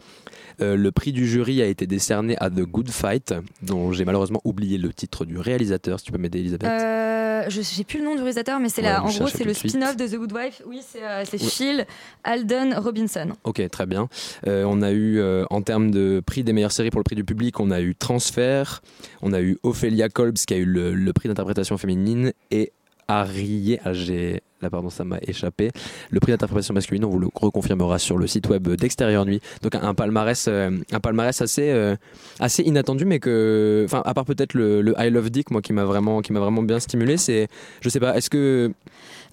[0.61, 4.41] Euh, le prix du jury a été décerné à The Good Fight, dont j'ai malheureusement
[4.43, 5.99] oublié le titre du réalisateur.
[5.99, 6.69] Si tu peux m'aider, Elisabeth.
[6.69, 9.43] Euh, je sais plus le nom du réalisateur, mais c'est Ouais, la, en gros c'est
[9.43, 10.61] le spin-off de The Good Wife.
[10.65, 11.37] Oui, c'est euh, Ouais.
[11.37, 11.85] Phil
[12.23, 13.29] Alden Robinson.
[13.43, 14.09] Ok, très bien.
[14.47, 17.23] Euh, on a eu, en termes de prix des meilleures séries pour le prix du
[17.23, 18.81] public, on a eu Transfert,
[19.21, 22.71] on a eu Ophélia Kolbs qui a eu le, le prix d'interprétation féminine et
[23.09, 25.71] Arié, ah, j'ai- là pardon ça m'a échappé,
[26.11, 29.41] le prix d'interprétation masculine, on vous le reconfirmera sur le site web d'Extérieur Nuit.
[29.63, 31.95] Donc un, palmarès, euh, un palmarès assez, euh,
[32.39, 35.73] assez inattendu, mais que, enfin à part peut-être le, le I Love Dick, moi qui
[35.73, 37.47] m'a vraiment, qui m'a vraiment bien stimulé, c'est,
[37.81, 38.71] je sais pas, est-ce que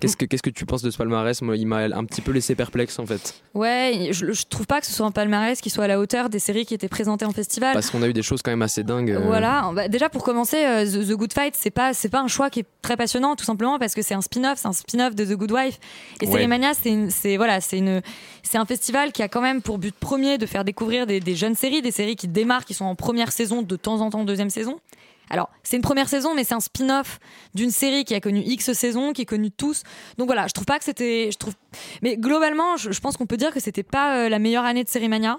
[0.01, 1.41] Qu'est-ce que, qu'est-ce que tu penses de ce palmarès?
[1.43, 3.35] Moi, il m'a un petit peu laissé perplexe en fait.
[3.55, 6.29] Ouais, je, je trouve pas que ce soit un palmarès qui soit à la hauteur
[6.29, 7.73] des séries qui étaient présentées en festival.
[7.73, 9.13] Parce qu'on a eu des choses quand même assez dingues.
[9.13, 9.21] euh.
[9.25, 12.29] Voilà, Bah, déjà pour commencer, euh, The, The Good Fight, c'est pas c'est pas un
[12.29, 15.15] choix qui est très passionnant, tout simplement parce que c'est un spin-off, c'est un spin-off
[15.15, 15.79] de The Good Wife.
[16.21, 16.33] Et Ouais.
[16.33, 18.03] Cérémania, c'est c'est voilà, c'est une
[18.43, 21.35] c'est un festival qui a quand même pour but premier de faire découvrir des, des
[21.35, 24.25] jeunes séries, des séries qui démarrent, qui sont en première saison, de temps en temps
[24.25, 24.79] deuxième saison.
[25.31, 27.19] Alors, c'est une première saison, mais c'est un spin-off
[27.55, 29.83] d'une série qui a connu X saisons, qui est connue tous.
[30.19, 31.31] Donc voilà, je trouve pas que c'était.
[31.33, 31.55] Je trouve.
[32.03, 34.89] Mais globalement, je, pense qu'on peut dire que c'était pas euh, la meilleure année de
[34.89, 35.39] Cérémania.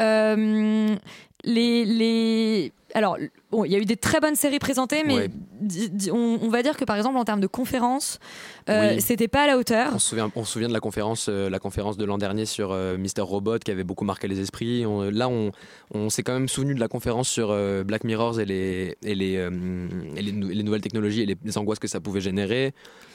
[0.00, 0.96] Euh,
[1.44, 2.72] les, les...
[2.94, 3.18] Alors,
[3.50, 5.30] bon, il y a eu des très bonnes séries présentées, mais Ouais.
[6.10, 8.18] on, on va dire que par exemple en termes de conférences,
[8.70, 9.00] euh, Oui.
[9.02, 9.90] c'était pas à la hauteur.
[9.94, 12.46] On se souvient, on se souvient de la conférence, euh, la conférence de l'an dernier
[12.46, 14.86] sur euh, Mister Robot qui avait beaucoup marqué les esprits.
[14.86, 15.52] On- là, on,
[15.92, 19.14] on s'est quand même souvenu de la conférence sur euh, Black Mirrors et les, et
[19.14, 19.34] les,
[20.16, 22.72] et les, nou- les nouvelles technologies et les, les angoisses que ça pouvait générer.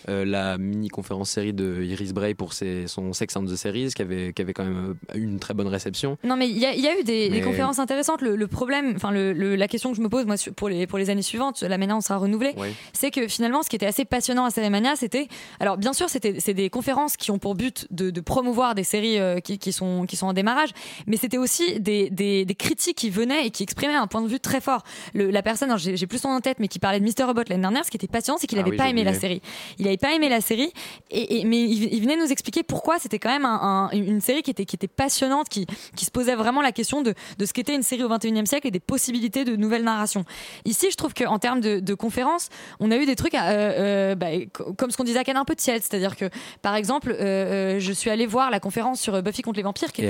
[0.07, 4.01] La mini conférence série de Iris Bray pour ses, son Sex and the Series qui
[4.01, 6.17] avait, qui avait quand même eu une très bonne réception.
[6.25, 8.21] Non, mais il y, a- il y a eu des, conférences intéressantes.
[8.21, 10.85] Le, le problème, enfin, le- le- la question que je me pose, moi, pour les,
[10.87, 12.53] pour les années suivantes, là maintenant on sera renouvelé,
[12.91, 15.27] c'est que finalement, ce qui était assez passionnant à Cérémania, c'était.
[15.61, 18.83] Alors, bien sûr, c'était c'est des conférences qui ont pour but de, de promouvoir des
[18.83, 20.69] séries euh, qui, qui sont, qui sont en démarrage,
[21.07, 24.27] mais c'était aussi des, des, des critiques qui venaient et qui exprimaient un point de
[24.27, 24.83] vue très fort.
[25.13, 27.23] Le- la personne, j'ai plus son en tête, mais qui parlait de Mr.
[27.25, 29.13] Robot l'année dernière, ce qui était passionnant, c'est qu'il Ah n'avait oui, pas aimé la
[29.13, 29.41] série.
[29.79, 30.71] Il n'avait pas aimé la série,
[31.11, 34.19] et, et- mais il, il venait nous expliquer pourquoi c'était quand même un- un- une
[34.21, 37.45] série qui était, qui était passionnante, qui, qui se posait vraiment la question de, de
[37.45, 40.25] ce qu'était une série au 21e siècle et des possibilités de nouvelles narrations.
[40.65, 42.49] Ici, je trouve qu'en termes de, de conférences,
[42.79, 45.37] on a eu des trucs, euh, euh, bah, co- comme ce qu'on disait à Cannes,
[45.37, 45.81] un peu tiède.
[45.81, 46.29] C'est-à-dire que,
[46.61, 50.03] par exemple, euh, je suis allée voir la conférence sur Buffy contre les vampires, qui,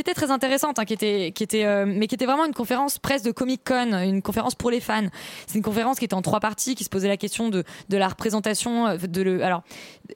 [0.00, 3.24] était très intéressante, hein, qui était, qui était, mais qui était vraiment une conférence presque
[3.24, 5.08] de Comic Con, une conférence pour les fans.
[5.46, 7.96] C'est une conférence qui était en trois parties, qui se posait la question de, de
[7.96, 9.62] la représentation, de le, alors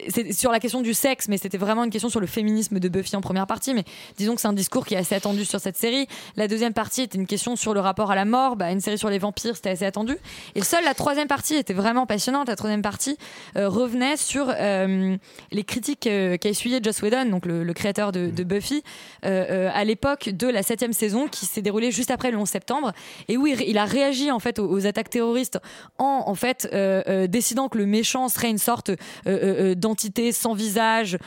[0.08, 2.88] c'est sur la question du sexe, mais c'était vraiment une question sur le féminisme de
[2.88, 3.74] Buffy en première partie.
[3.74, 3.84] Mais
[4.16, 6.06] disons que c'est un discours qui est assez attendu sur cette série.
[6.36, 8.53] La deuxième partie était une question sur le rapport à la mort.
[8.56, 10.16] Bah, une série sur les vampires, c'était assez attendu.
[10.54, 12.48] Et seule la troisième partie était vraiment passionnante.
[12.48, 13.16] La troisième partie
[13.56, 15.16] euh, revenait sur euh,
[15.52, 18.82] les critiques euh, qu'a essuyé Joss Whedon, donc le, le créateur de, de Buffy,
[19.22, 22.92] à l'époque de la septième saison, qui s'est déroulée juste après le 11 septembre,
[23.28, 25.58] et où il, il a réagi en fait aux, aux attaques terroristes
[25.98, 26.68] en en fait
[27.28, 28.90] décidant que le méchant serait une sorte
[29.24, 31.18] d'entité sans visage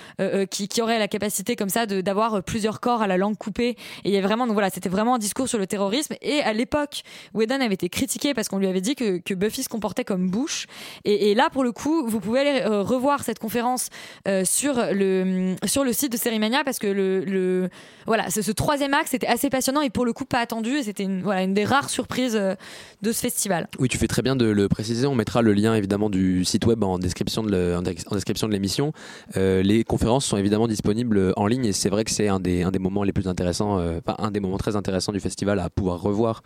[0.50, 3.70] qui, qui aurait la capacité comme ça d'avoir plusieurs corps à la langue coupée.
[4.04, 6.16] Et il y a vraiment donc voilà, c'était vraiment un discours sur le terrorisme.
[6.22, 7.04] Et à l'époque,
[7.34, 10.30] Whedon avait été critiqué parce qu'on lui avait dit que, que Buffy se comportait comme
[10.30, 10.66] Bush.
[11.06, 13.90] Et, là, pour le coup, vous pouvez aller euh, revoir cette conférence
[14.28, 17.70] euh, sur le sur le site de Sérimania parce que le,
[18.06, 20.78] voilà, ce, troisième acte c'était assez passionnant et pour le coup pas attendu.
[20.78, 22.56] Et c'était une, des rares surprises euh,
[23.02, 23.68] de ce festival.
[23.80, 25.08] Oui, tu fais très bien de le préciser.
[25.08, 28.94] On mettra le lien évidemment du site web en description de le- description de l'émission.
[29.36, 32.72] Les conférences sont évidemment disponibles en ligne et c'est vrai que c'est un des, un
[32.72, 36.02] des moments les plus intéressants, enfin un des moments très intéressants du festival à pouvoir
[36.02, 36.42] revoir.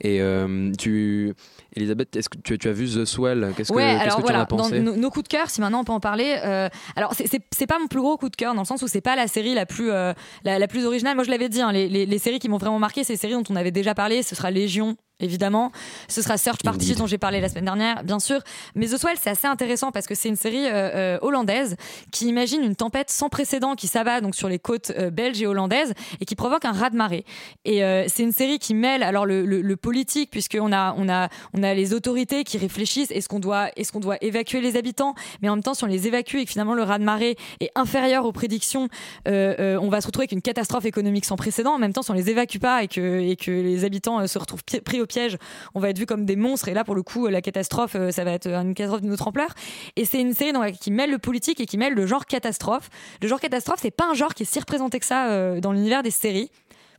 [0.00, 1.32] Et euh, tu,
[1.74, 3.52] Elisabeth, est-ce que tu, tu as vu The Swell?
[3.56, 4.80] Qu'est-ce que, ouais, que tu en voilà, as pensé?
[4.80, 6.36] dans nos, coups de cœur, si maintenant on peut en parler.
[6.44, 9.00] euh, alors c'est- pas mon plus gros coup de cœur dans le sens où c'est
[9.00, 10.12] pas la série la plus euh,
[10.44, 11.14] la, la plus originale.
[11.16, 13.18] Moi je l'avais dit, hein, les, les- les séries qui m'ont vraiment marqué, c'est les
[13.18, 14.22] séries dont on avait déjà parlé.
[14.22, 15.72] Ce sera Légion évidemment.
[16.08, 16.98] Ce sera Search Party Indeed.
[16.98, 18.40] dont j'ai parlé la semaine dernière, bien sûr.
[18.74, 21.76] Mais The Swell, c'est assez intéressant parce que c'est une série euh, euh, hollandaise
[22.12, 25.46] qui imagine une tempête sans précédent qui s'abat donc sur les côtes euh, belges et
[25.46, 27.24] hollandaises et qui provoque un raz-de-marée.
[27.64, 31.08] Et euh, c'est une série qui mêle alors le, le, le politique puisqu'on a on
[31.08, 34.76] a on a les autorités qui réfléchissent est-ce qu'on doit est-ce qu'on doit évacuer les
[34.76, 37.70] habitants, mais en même temps si on les évacue et que finalement le raz-de-marée est
[37.74, 38.88] inférieur aux prédictions,
[39.26, 41.74] on va se retrouver avec une catastrophe économique sans précédent.
[41.74, 44.38] En même temps, si on les évacue pas et que et que les habitants se
[44.38, 45.36] retrouvent pris au piège,
[45.74, 46.68] on va être vu comme des monstres.
[46.68, 49.26] Et là, pour le coup, la catastrophe, euh, ça va être une catastrophe d'une autre
[49.26, 49.48] ampleur.
[49.96, 52.90] Et c'est une série qui mêle le politique et qui mêle le genre catastrophe.
[53.20, 55.72] Le genre catastrophe, c'est pas un genre qui est si représenté que ça euh, dans
[55.72, 56.50] l'univers des séries.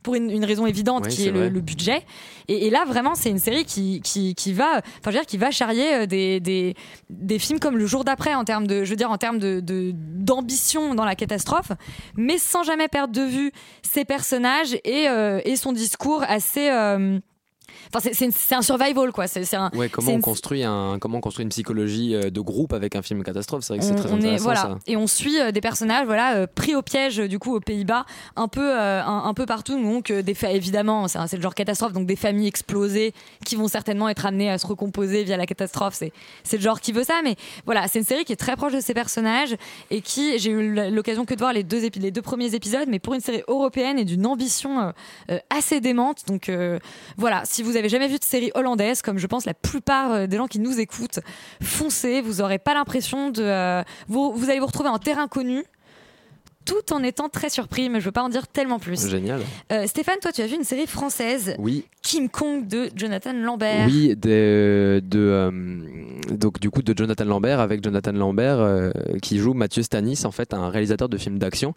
[0.02, 2.02] Pour une, une raison évidente Oui, qui est le, budget.
[2.48, 5.26] Et, et là, vraiment, c'est une série qui, qui, qui va, enfin, je veux dire,
[5.26, 6.74] qui va charrier euh, des, des,
[7.10, 9.60] des films comme Le jour d'après en termes de, je veux dire, en termes de,
[9.60, 11.72] de- d'ambition dans la catastrophe,
[12.16, 13.52] mais sans jamais perdre de vue
[13.82, 16.70] ses personnages et, euh, et son discours assez.
[16.70, 17.18] euh,
[17.94, 19.26] Enfin, c'est- un survival, quoi.
[19.26, 19.40] C'est.
[19.74, 22.96] Ouais, comment on une- construit un comment on construit une psychologie euh, de groupe avec
[22.96, 24.78] un film catastrophe, c'est vrai que c'est très on est intéressant voilà ça.
[24.86, 28.04] et on suit euh, des personnages voilà euh, pris au piège du coup aux Pays-Bas
[28.36, 32.16] un peu un, un peu partout donc des évidemment c'est le genre catastrophe donc des
[32.16, 33.12] familles explosées
[33.44, 36.12] qui vont certainement être amenées à se recomposer via la catastrophe c'est
[36.44, 38.72] c'est le genre qui veut ça mais voilà c'est une série qui est très proche
[38.72, 39.56] de ses personnages
[39.90, 42.98] et qui j'ai eu l'occasion que de voir les deux les deux premiers épisodes mais
[42.98, 44.92] pour une série européenne et d'une ambition
[45.30, 46.78] euh, assez démente donc euh,
[47.16, 50.26] voilà si vous avez jamais vu de série hollandaise comme je pense la plupart euh,
[50.26, 51.20] des gens qui nous écoutent
[51.62, 55.64] foncez vous aurez pas l'impression de euh, vous, vous allez vous retrouver en terrain connu
[56.64, 59.40] tout en étant très surpris mais je veux pas en dire tellement plus Génial.
[59.72, 61.84] Euh, Stéphane toi tu as vu une série française Oui.
[62.02, 65.50] King Kong de Jonathan Lambert Oui, de, de, euh,
[66.30, 68.90] donc du coup de Jonathan Lambert avec Jonathan Lambert euh,
[69.22, 71.74] qui joue Mathieu Stanis en fait un réalisateur de films d'action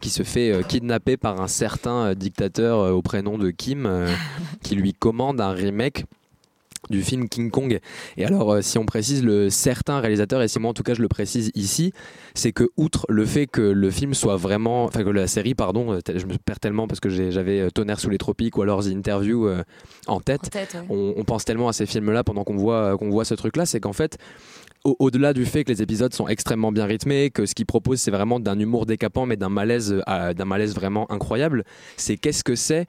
[0.00, 3.88] qui se fait kidnapper par un certain dictateur au prénom de Kim
[4.62, 6.04] qui lui commande un remake
[6.90, 7.78] du film King Kong.
[8.16, 10.94] Et alors, euh, si on précise le certain réalisateur, et c'est moi en tout cas
[10.94, 11.92] je le précise ici,
[12.34, 15.92] c'est que outre le fait que le film soit vraiment, enfin que la série, pardon,
[15.92, 18.82] euh, je me perds tellement parce que j'avais euh, Tonnerre sous les tropiques ou alors
[18.84, 19.62] The Interview euh,
[20.06, 20.46] en tête.
[20.46, 20.86] En tête, ouais.
[20.90, 23.80] on, on pense tellement à ces films-là pendant qu'on voit, qu'on voit ce truc-là, c'est
[23.80, 24.18] qu'en fait,
[24.84, 28.00] au- au-delà du fait que les épisodes sont extrêmement bien rythmés, que ce qu'ils proposent
[28.00, 31.64] c'est vraiment d'un humour décapant, mais d'un malaise, d'un malaise vraiment incroyable,
[31.96, 32.86] c'est qu'est-ce que c'est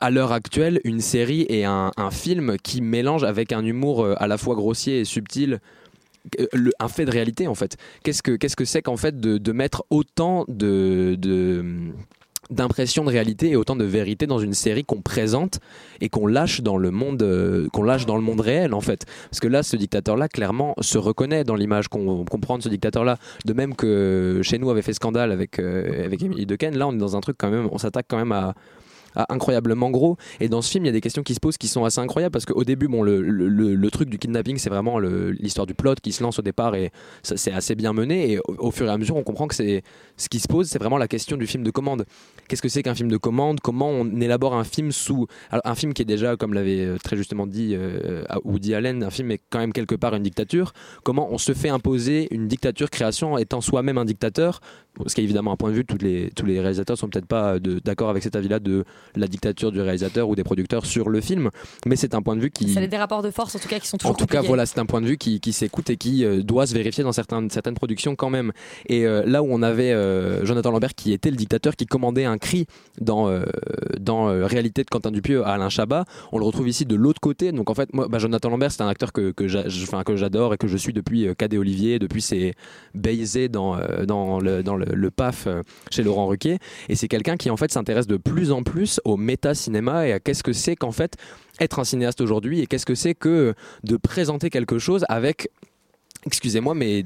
[0.00, 4.26] à l'heure actuelle une série et un, film qui mélange avec un humour euh, à
[4.26, 5.60] la fois grossier et subtil
[6.38, 7.76] euh, un fait de réalité en fait.
[8.02, 11.64] Qu'est-ce que qu'est-ce que c'est qu'en fait de, mettre autant de, de
[12.50, 15.60] de réalité et autant de vérité dans une série qu'on présente
[16.00, 19.06] et qu'on lâche dans le monde euh, qu'on lâche dans le monde réel en fait?
[19.30, 22.62] Parce que là ce dictateur là clairement se reconnaît dans l'image qu'on qu'on prend de
[22.62, 26.44] ce dictateur là de même que chez nous avait fait scandale avec euh, avec Emily
[26.44, 28.54] Dequesne là on est dans un truc quand même on s'attaque quand même à
[29.14, 30.16] incroyablement gros.
[30.40, 32.00] Et dans ce film il y a des questions qui se posent qui sont assez
[32.00, 35.96] incroyables parce qu'au début bon le, le, truc du kidnapping c'est vraiment l'histoire du plot
[36.00, 36.92] qui se lance au départ et
[37.22, 38.32] c'est assez bien mené.
[38.32, 39.82] Et au, fur et à mesure on comprend que c'est
[40.16, 42.04] ce qui se pose c'est vraiment la question du film de commande.
[42.48, 43.60] Qu'est-ce que c'est qu'un film de commande?
[43.60, 47.16] Comment on élabore un film sous un film qui est déjà comme l'avait euh, très
[47.16, 50.72] justement dit euh, Woody Allen un film est quand même quelque part une dictature.
[51.02, 54.60] Comment on se fait imposer une dictature création étant soi-même un dictateur?
[55.06, 57.26] Ce qui est évidemment un point de vue tous les tous les réalisateurs sont peut-être
[57.26, 58.84] pas de- d'accord avec cet avis-là de
[59.16, 61.50] la dictature du réalisateur ou des producteurs sur le film
[61.86, 63.68] mais c'est un point de vue qui ça a des rapports de force en tout
[63.68, 65.52] cas qui sont en toujours tout cas, voilà, c'est un point de vue qui, qui
[65.52, 68.52] s'écoute et qui euh, doit se vérifier dans certaines, certaines productions quand même.
[68.88, 72.24] Et euh, là où on avait euh, Jonathan Lambert qui était le dictateur qui commandait
[72.24, 72.66] un cri
[73.00, 73.30] dans,
[73.98, 77.52] dans Réalité de Quentin Dupieux à Alain Chabat, on le retrouve ici de l'autre côté.
[77.52, 80.66] Donc en fait, moi, bah, Jonathan Lambert, c'est un acteur que, que j'adore et que
[80.66, 82.54] je suis depuis Cadet Olivier, depuis ses
[82.94, 85.48] baisers dans, dans, le, dans le, le PAF
[85.90, 86.58] chez Laurent Ruquier.
[86.88, 90.20] Et c'est quelqu'un qui en fait s'intéresse de plus en plus au méta-cinéma et à
[90.20, 91.16] qu'est-ce que c'est qu'en fait
[91.60, 95.50] être un cinéaste aujourd'hui et qu'est-ce que c'est que de présenter quelque chose avec
[96.26, 97.04] excusez-moi mais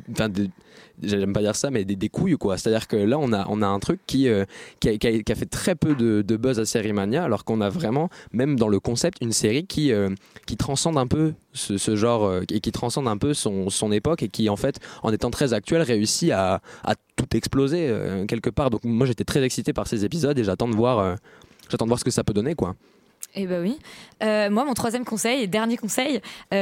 [1.03, 2.57] j'aime pas dire ça mais des, des couilles quoi.
[2.59, 4.45] C'est à dire que là on a on a un truc qui euh,
[4.81, 8.59] qui, a, fait très peu de, buzz à Série Mania alors qu'on a vraiment même
[8.59, 10.11] dans le concept une série qui euh,
[10.47, 14.23] qui transcende un peu ce, genre euh, et qui transcende un peu son, son époque
[14.23, 17.93] et qui en fait en étant très actuelle réussit à, à tout exploser
[18.29, 18.71] quelque part.
[18.71, 21.17] Donc moi j'étais très excité par ces épisodes et j'attends de voir
[21.71, 22.75] j'attends de voir ce que ça peut donner quoi
[23.35, 23.79] Eh ben oui.
[24.25, 26.21] Euh, moi, mon troisième conseil et dernier conseil,
[26.53, 26.57] euh,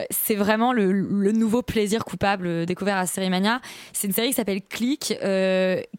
[0.00, 3.60] euh, c'est vraiment le, le nouveau plaisir coupable découvert à Série Mania.
[3.92, 5.14] C'est une série qui s'appelle Click,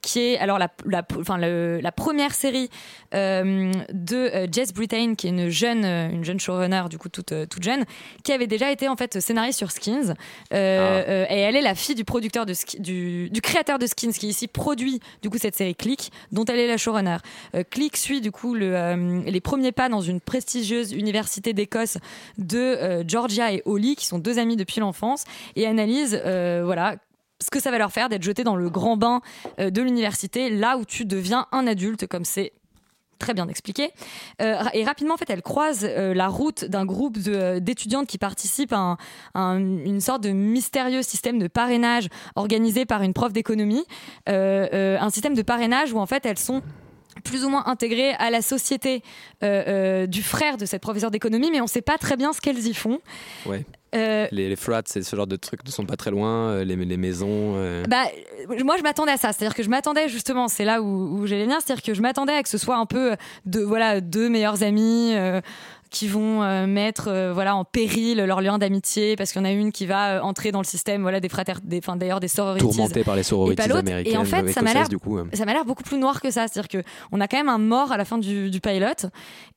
[0.01, 2.70] qui est alors la, la, enfin, le- la première série
[3.12, 7.84] de Jess Brittain, qui est une jeune, une jeune showrunner, du coup toute, toute jeune,
[8.24, 10.14] qui avait déjà été en fait scénariste sur Skins.
[10.53, 14.28] Euh, et elle est la fille du producteur de du, du créateur de Skins, qui
[14.28, 17.18] ici produit du coup cette série Click, dont elle est la showrunner.
[17.70, 21.97] Click suit du coup le, les premiers pas dans une prestigieuse université d'Écosse
[22.37, 25.23] de euh, Georgia et Holly, qui sont deux amis depuis l'enfance,
[25.55, 26.97] et analyse, euh, voilà
[27.43, 29.21] ce que ça va leur faire d'être jeté dans le grand bain
[29.59, 32.53] euh, de l'université, là où tu deviens un adulte, comme c'est
[33.17, 33.91] très bien expliqué.
[34.73, 38.97] Et rapidement, en fait, elle croise la route d'un groupe d'étudiantes qui participent à, un-
[39.33, 43.85] à un- une sorte de mystérieux système de parrainage organisé par une prof d'économie.
[44.27, 46.61] Un système de parrainage où, en fait, elles sont
[47.26, 49.01] plus ou moins intégrées à la société
[49.43, 52.32] euh, euh, du frère de cette professeure d'économie, mais on ne sait pas très bien
[52.32, 52.99] ce qu'elles y font.
[53.45, 53.65] Ouais.
[53.95, 56.63] Euh, Les, les frats, c'est ce genre de trucs ne sont pas très loin, euh,
[56.65, 57.53] les, les maisons.
[57.55, 57.84] euh.
[57.88, 58.03] Bah,
[58.63, 59.32] moi, je m'attendais à ça.
[59.32, 62.34] C'est-à-dire que je m'attendais justement, c'est là où, où j'allais venir, c'est-à-dire que je m'attendais
[62.34, 63.15] à que ce soit un peu
[63.45, 65.13] de voilà deux meilleurs amis.
[65.95, 69.47] Qui vont euh, mettre euh, voilà en péril leur lien d'amitié parce qu'il y en
[69.47, 72.19] a une qui va euh, entrer dans le système voilà des frater des enfin d'ailleurs
[72.19, 73.79] des sororities Tourmentée par les et pas l'autre.
[73.79, 75.23] américaines, et en fait ça m'a l'air du coup, euh.
[75.31, 77.59] ça m'a l'air beaucoup plus noir que ça c'est-à-dire que on a quand même un
[77.59, 79.07] mort à la fin du, du pilot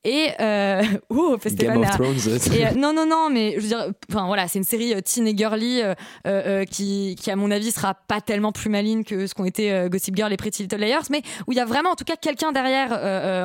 [0.04, 1.90] et euh, ouh, Game of.
[1.90, 2.16] Thrones.
[2.54, 5.26] Et, euh, non non non mais je veux dire enfin voilà c'est une série teen
[5.26, 5.82] et girly
[6.26, 9.88] euh, qui qui à mon avis sera pas tellement plus maligne que ce qu'ont été
[9.90, 12.16] Gossip Girl et Pretty Little Liars mais où il y a vraiment en tout cas
[12.16, 12.92] quelqu'un derrière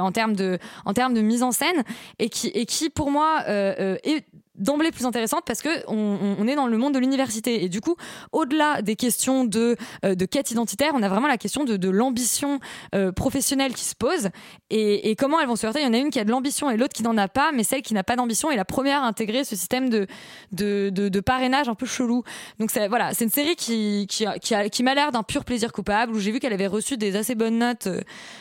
[0.04, 1.84] en termes de en termes de mise en scène
[2.20, 4.26] et qui et qui pour moi euh, euh, est
[4.64, 7.64] d'emblée plus intéressante parce que on, est dans le monde de l'université.
[7.64, 7.96] Et du coup
[8.32, 12.60] au-delà des questions de euh, de quête identitaire on a vraiment la question de, l'ambition
[12.96, 14.30] euh, professionnelle qui se pose.
[14.70, 15.82] Et, comment elles vont se heurter?
[15.82, 17.52] Il y en a une qui a de l'ambition et l'autre qui n'en a pas
[17.52, 20.08] mais celle qui n'a pas d'ambition est la première à intégrer ce système de
[20.52, 22.24] de, de, parrainage un peu chelou.
[22.60, 26.14] Donc voilà c'est une série qui qui, qui, qui m'a l'air d'un pur plaisir coupable
[26.14, 27.88] où j'ai vu qu'elle avait reçu des assez bonnes notes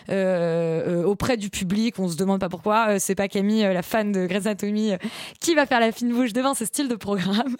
[0.08, 1.98] euh, auprès du public.
[1.98, 2.98] On se demande pas pourquoi.
[2.98, 4.92] C'est pas Camille la fan de Grey's Anatomy
[5.40, 7.56] qui va faire la fine bouche devant ce style de programme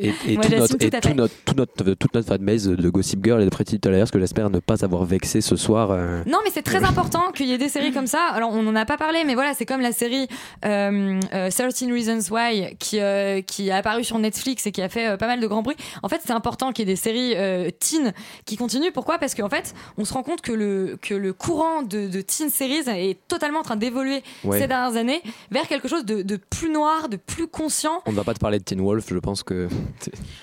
[0.00, 1.14] Et, et, et Moi, tout notre, et tout à tout fait.
[1.14, 4.18] notre, tout notre, toute notre fanbase de Gossip Girl et de Pretty Little Liars que
[4.18, 5.92] j'espère ne pas avoir vexé ce soir.
[5.92, 6.22] euh.
[6.26, 8.24] Non, mais c'est très important qu'il y ait des séries comme ça.
[8.32, 10.26] Alors, on n'en a pas parlé, mais voilà, c'est comme la série
[10.64, 14.88] euh, euh, 13 Reasons Why qui, euh, qui a apparu sur Netflix et qui a
[14.88, 15.76] fait euh, pas mal de grand bruit.
[16.02, 18.12] En fait, c'est important qu'il y ait des séries euh, teen
[18.46, 18.90] qui continuent.
[18.92, 19.18] Pourquoi?
[19.18, 22.50] Parce qu'en fait, on se rend compte que le, que le courant de, de teen
[22.50, 24.58] series est totalement en train d'évoluer Ouais.
[24.60, 25.22] ces dernières années
[25.52, 28.02] vers quelque chose de, de plus noir, de plus conscient.
[28.06, 29.68] On ne va pas te parler de Teen Wolf, je pense que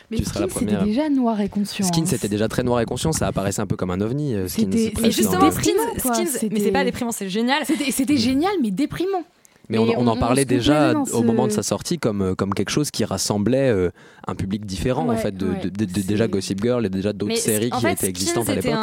[0.10, 0.84] Mais tu seras la Skin, c'était première.
[0.86, 1.86] déjà noir et conscient.
[1.86, 2.06] Skin, hein.
[2.06, 4.34] c'était déjà très noir et conscient, ça apparaissait un peu comme un ovni.
[4.36, 7.66] euh, Skin, C'était- c'est mais justement, Skins, mais c'est pas déprimant, c'est génial.
[7.66, 9.24] C'était c'était génial, mais déprimant.
[9.72, 12.22] Mais on, on en on parlait se déjà au ce- moment de sa sortie comme,
[12.22, 13.90] euh, comme quelque chose qui rassemblait euh,
[14.28, 15.60] un public différent en Ouais, fait de, ouais.
[15.64, 18.10] de- de- de- déjà Gossip Girl et déjà d'autres séries en qui fait, étaient Skins
[18.10, 18.74] existantes à l'époque.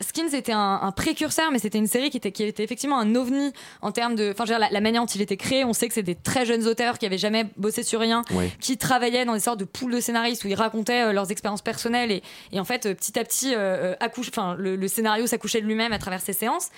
[0.00, 3.14] Skins était un, un précurseur, mais c'était une série qui était, qui était effectivement un
[3.14, 4.30] ovni en termes de.
[4.32, 6.02] Enfin, je veux dire, la, la manière dont il était créé, on sait que c'est
[6.02, 8.50] des très jeunes auteurs qui avaient jamais bossé sur rien, Ouais.
[8.60, 11.62] qui travaillaient dans des sortes de poules de scénaristes où ils racontaient euh, leurs expériences
[11.62, 12.22] personnelles et,
[12.52, 15.66] et en fait, euh, petit à petit, euh, euh, accouche, le, le scénario s'accouchait de
[15.66, 16.68] lui-même à travers ces séances.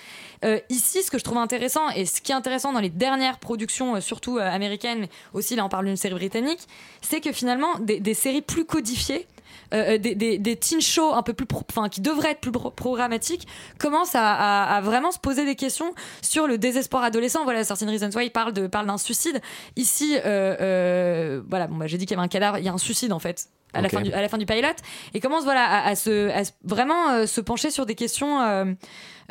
[0.69, 3.60] Ici, ce que je trouve intéressant et ce qui est intéressant dans les dernières productions,
[3.95, 6.67] euh, surtout euh, américaines, mais aussi là on parle d'une série britannique,
[7.01, 9.27] c'est que finalement des, séries plus codifiées.
[9.73, 13.47] euh, des, des, teen shows un peu plus enfin qui devraient être plus pro- programmatiques
[13.79, 18.29] commencent à, vraiment se poser des questions sur le désespoir adolescent voilà Certain Reasons Why
[18.29, 19.41] parle parle d'un suicide
[19.77, 22.77] ici voilà bon bah, j'ai dit qu'il y avait un cadavre il y a un
[22.77, 24.67] suicide en fait à, la, fin du, à la fin du pilot
[25.13, 28.65] et commence voilà à, à se, à vraiment euh, se pencher sur des questions euh,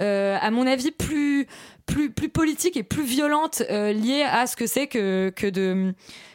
[0.01, 1.47] euh, à mon avis plus
[1.87, 5.95] plus plus politiques et plus violentes liées à ce que c'est que que de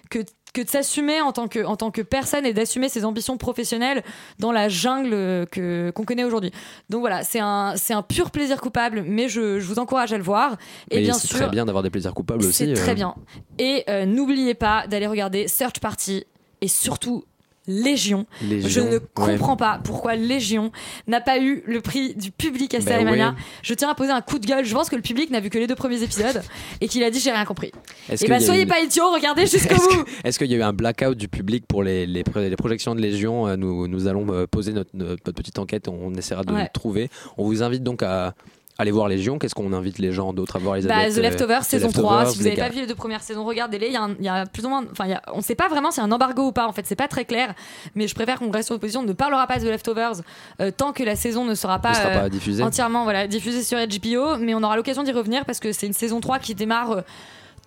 [0.10, 0.20] que
[0.56, 4.04] que de s'assumer en tant que en tant que personne et d'assumer ses ambitions professionnelles
[4.40, 6.52] dans la jungle que qu'on connaît aujourd'hui.
[6.90, 10.18] Donc voilà, c'est un c'est un pur plaisir coupable, mais je, je vous encourage à
[10.18, 10.58] le voir.
[10.90, 12.54] Et Mais bien c'est sûr, très bien d'avoir des plaisirs coupables aussi.
[12.54, 13.16] c'est très bien.
[13.60, 16.24] Et euh, n'oubliez pas d'aller regarder Search Party
[16.62, 17.26] et surtout
[17.68, 18.26] Légion.
[18.44, 19.00] Légion, Je ne ouais.
[19.14, 20.72] comprends pas pourquoi Légion
[21.08, 23.30] n'a pas eu le prix du public à Ben Starmania.
[23.30, 23.36] ouais.
[23.64, 24.66] Je tiens à poser un coup de gueule.
[24.66, 26.42] Je pense que le public n'a vu que les deux premiers épisodes
[26.82, 27.72] et qu'il a dit j'ai rien compris.
[28.12, 30.06] Et qu'il bah a soyez une- pas idiots, regardez jusqu'au bout.
[30.24, 32.94] Est-ce qu'il y a eu un blackout du public pour les, les, pro- les projections
[32.96, 36.54] de Légion Euh, nous, nous allons euh, poser notre, notre petite enquête, on essaiera de
[36.54, 36.64] Ouais.
[36.64, 37.10] le trouver.
[37.38, 38.34] On vous invite donc à
[38.78, 39.40] aller voir Légion.
[39.40, 41.88] Qu'est-ce qu'on invite les gens d'autres à voir Bah, Elisabeth The euh, Leftovers The saison
[41.88, 44.28] Leftovers, 3 si vous les n'avez pas vu les deux premières saisons regardez-les il y,
[44.28, 46.12] a y plus ou moins enfin on ne sait pas vraiment s'il y a un
[46.12, 47.54] embargo ou pas en fait c'est pas très clair
[47.96, 50.16] mais je préfère qu'on reste sur position on ne parlera pas de The Leftovers
[50.62, 52.64] euh, tant que la saison ne sera pas, sera pas euh, diffusée.
[52.64, 55.94] entièrement voilà, diffusée sur HBO mais on aura l'occasion d'y revenir parce que c'est une
[55.94, 57.04] saison 3 qui démarre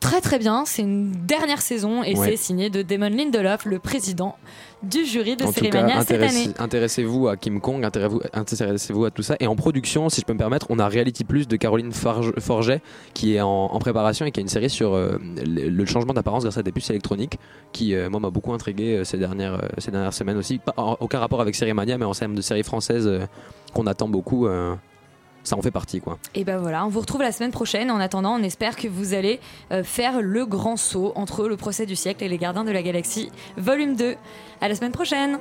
[0.01, 2.31] très très bien c'est une dernière saison et Ouais.
[2.31, 4.37] c'est signé de Damon Lindelof le président
[4.85, 7.85] du jury de Cérémania cette année intéressez-vous à Kim Kong,
[8.33, 9.35] intéressez-vous à tout ça.
[9.41, 12.33] Et en production, si je peux me permettre, on a Reality Plus de Caroline Farge-
[12.39, 12.81] Forget
[13.13, 16.15] qui est en, en préparation et qui a une série sur euh, le, le changement
[16.15, 17.39] d'apparence grâce à des puces électroniques
[17.73, 20.59] qui, euh, moi, m'a beaucoup intrigué euh, ces, dernières, ces dernières semaines aussi.
[20.59, 23.27] Pas, aucun rapport avec Série Mania, mais en termes de série française euh,
[23.75, 24.47] qu'on attend beaucoup.
[25.45, 26.19] Ça en fait partie quoi.
[26.35, 27.91] Et ben voilà, on vous retrouve la semaine prochaine.
[27.91, 29.41] En attendant, on espère que vous allez
[29.73, 32.83] euh, faire le grand saut entre le procès du siècle et les gardiens de la
[32.83, 34.17] galaxie, volume 2.
[34.61, 35.39] À la semaine prochaine!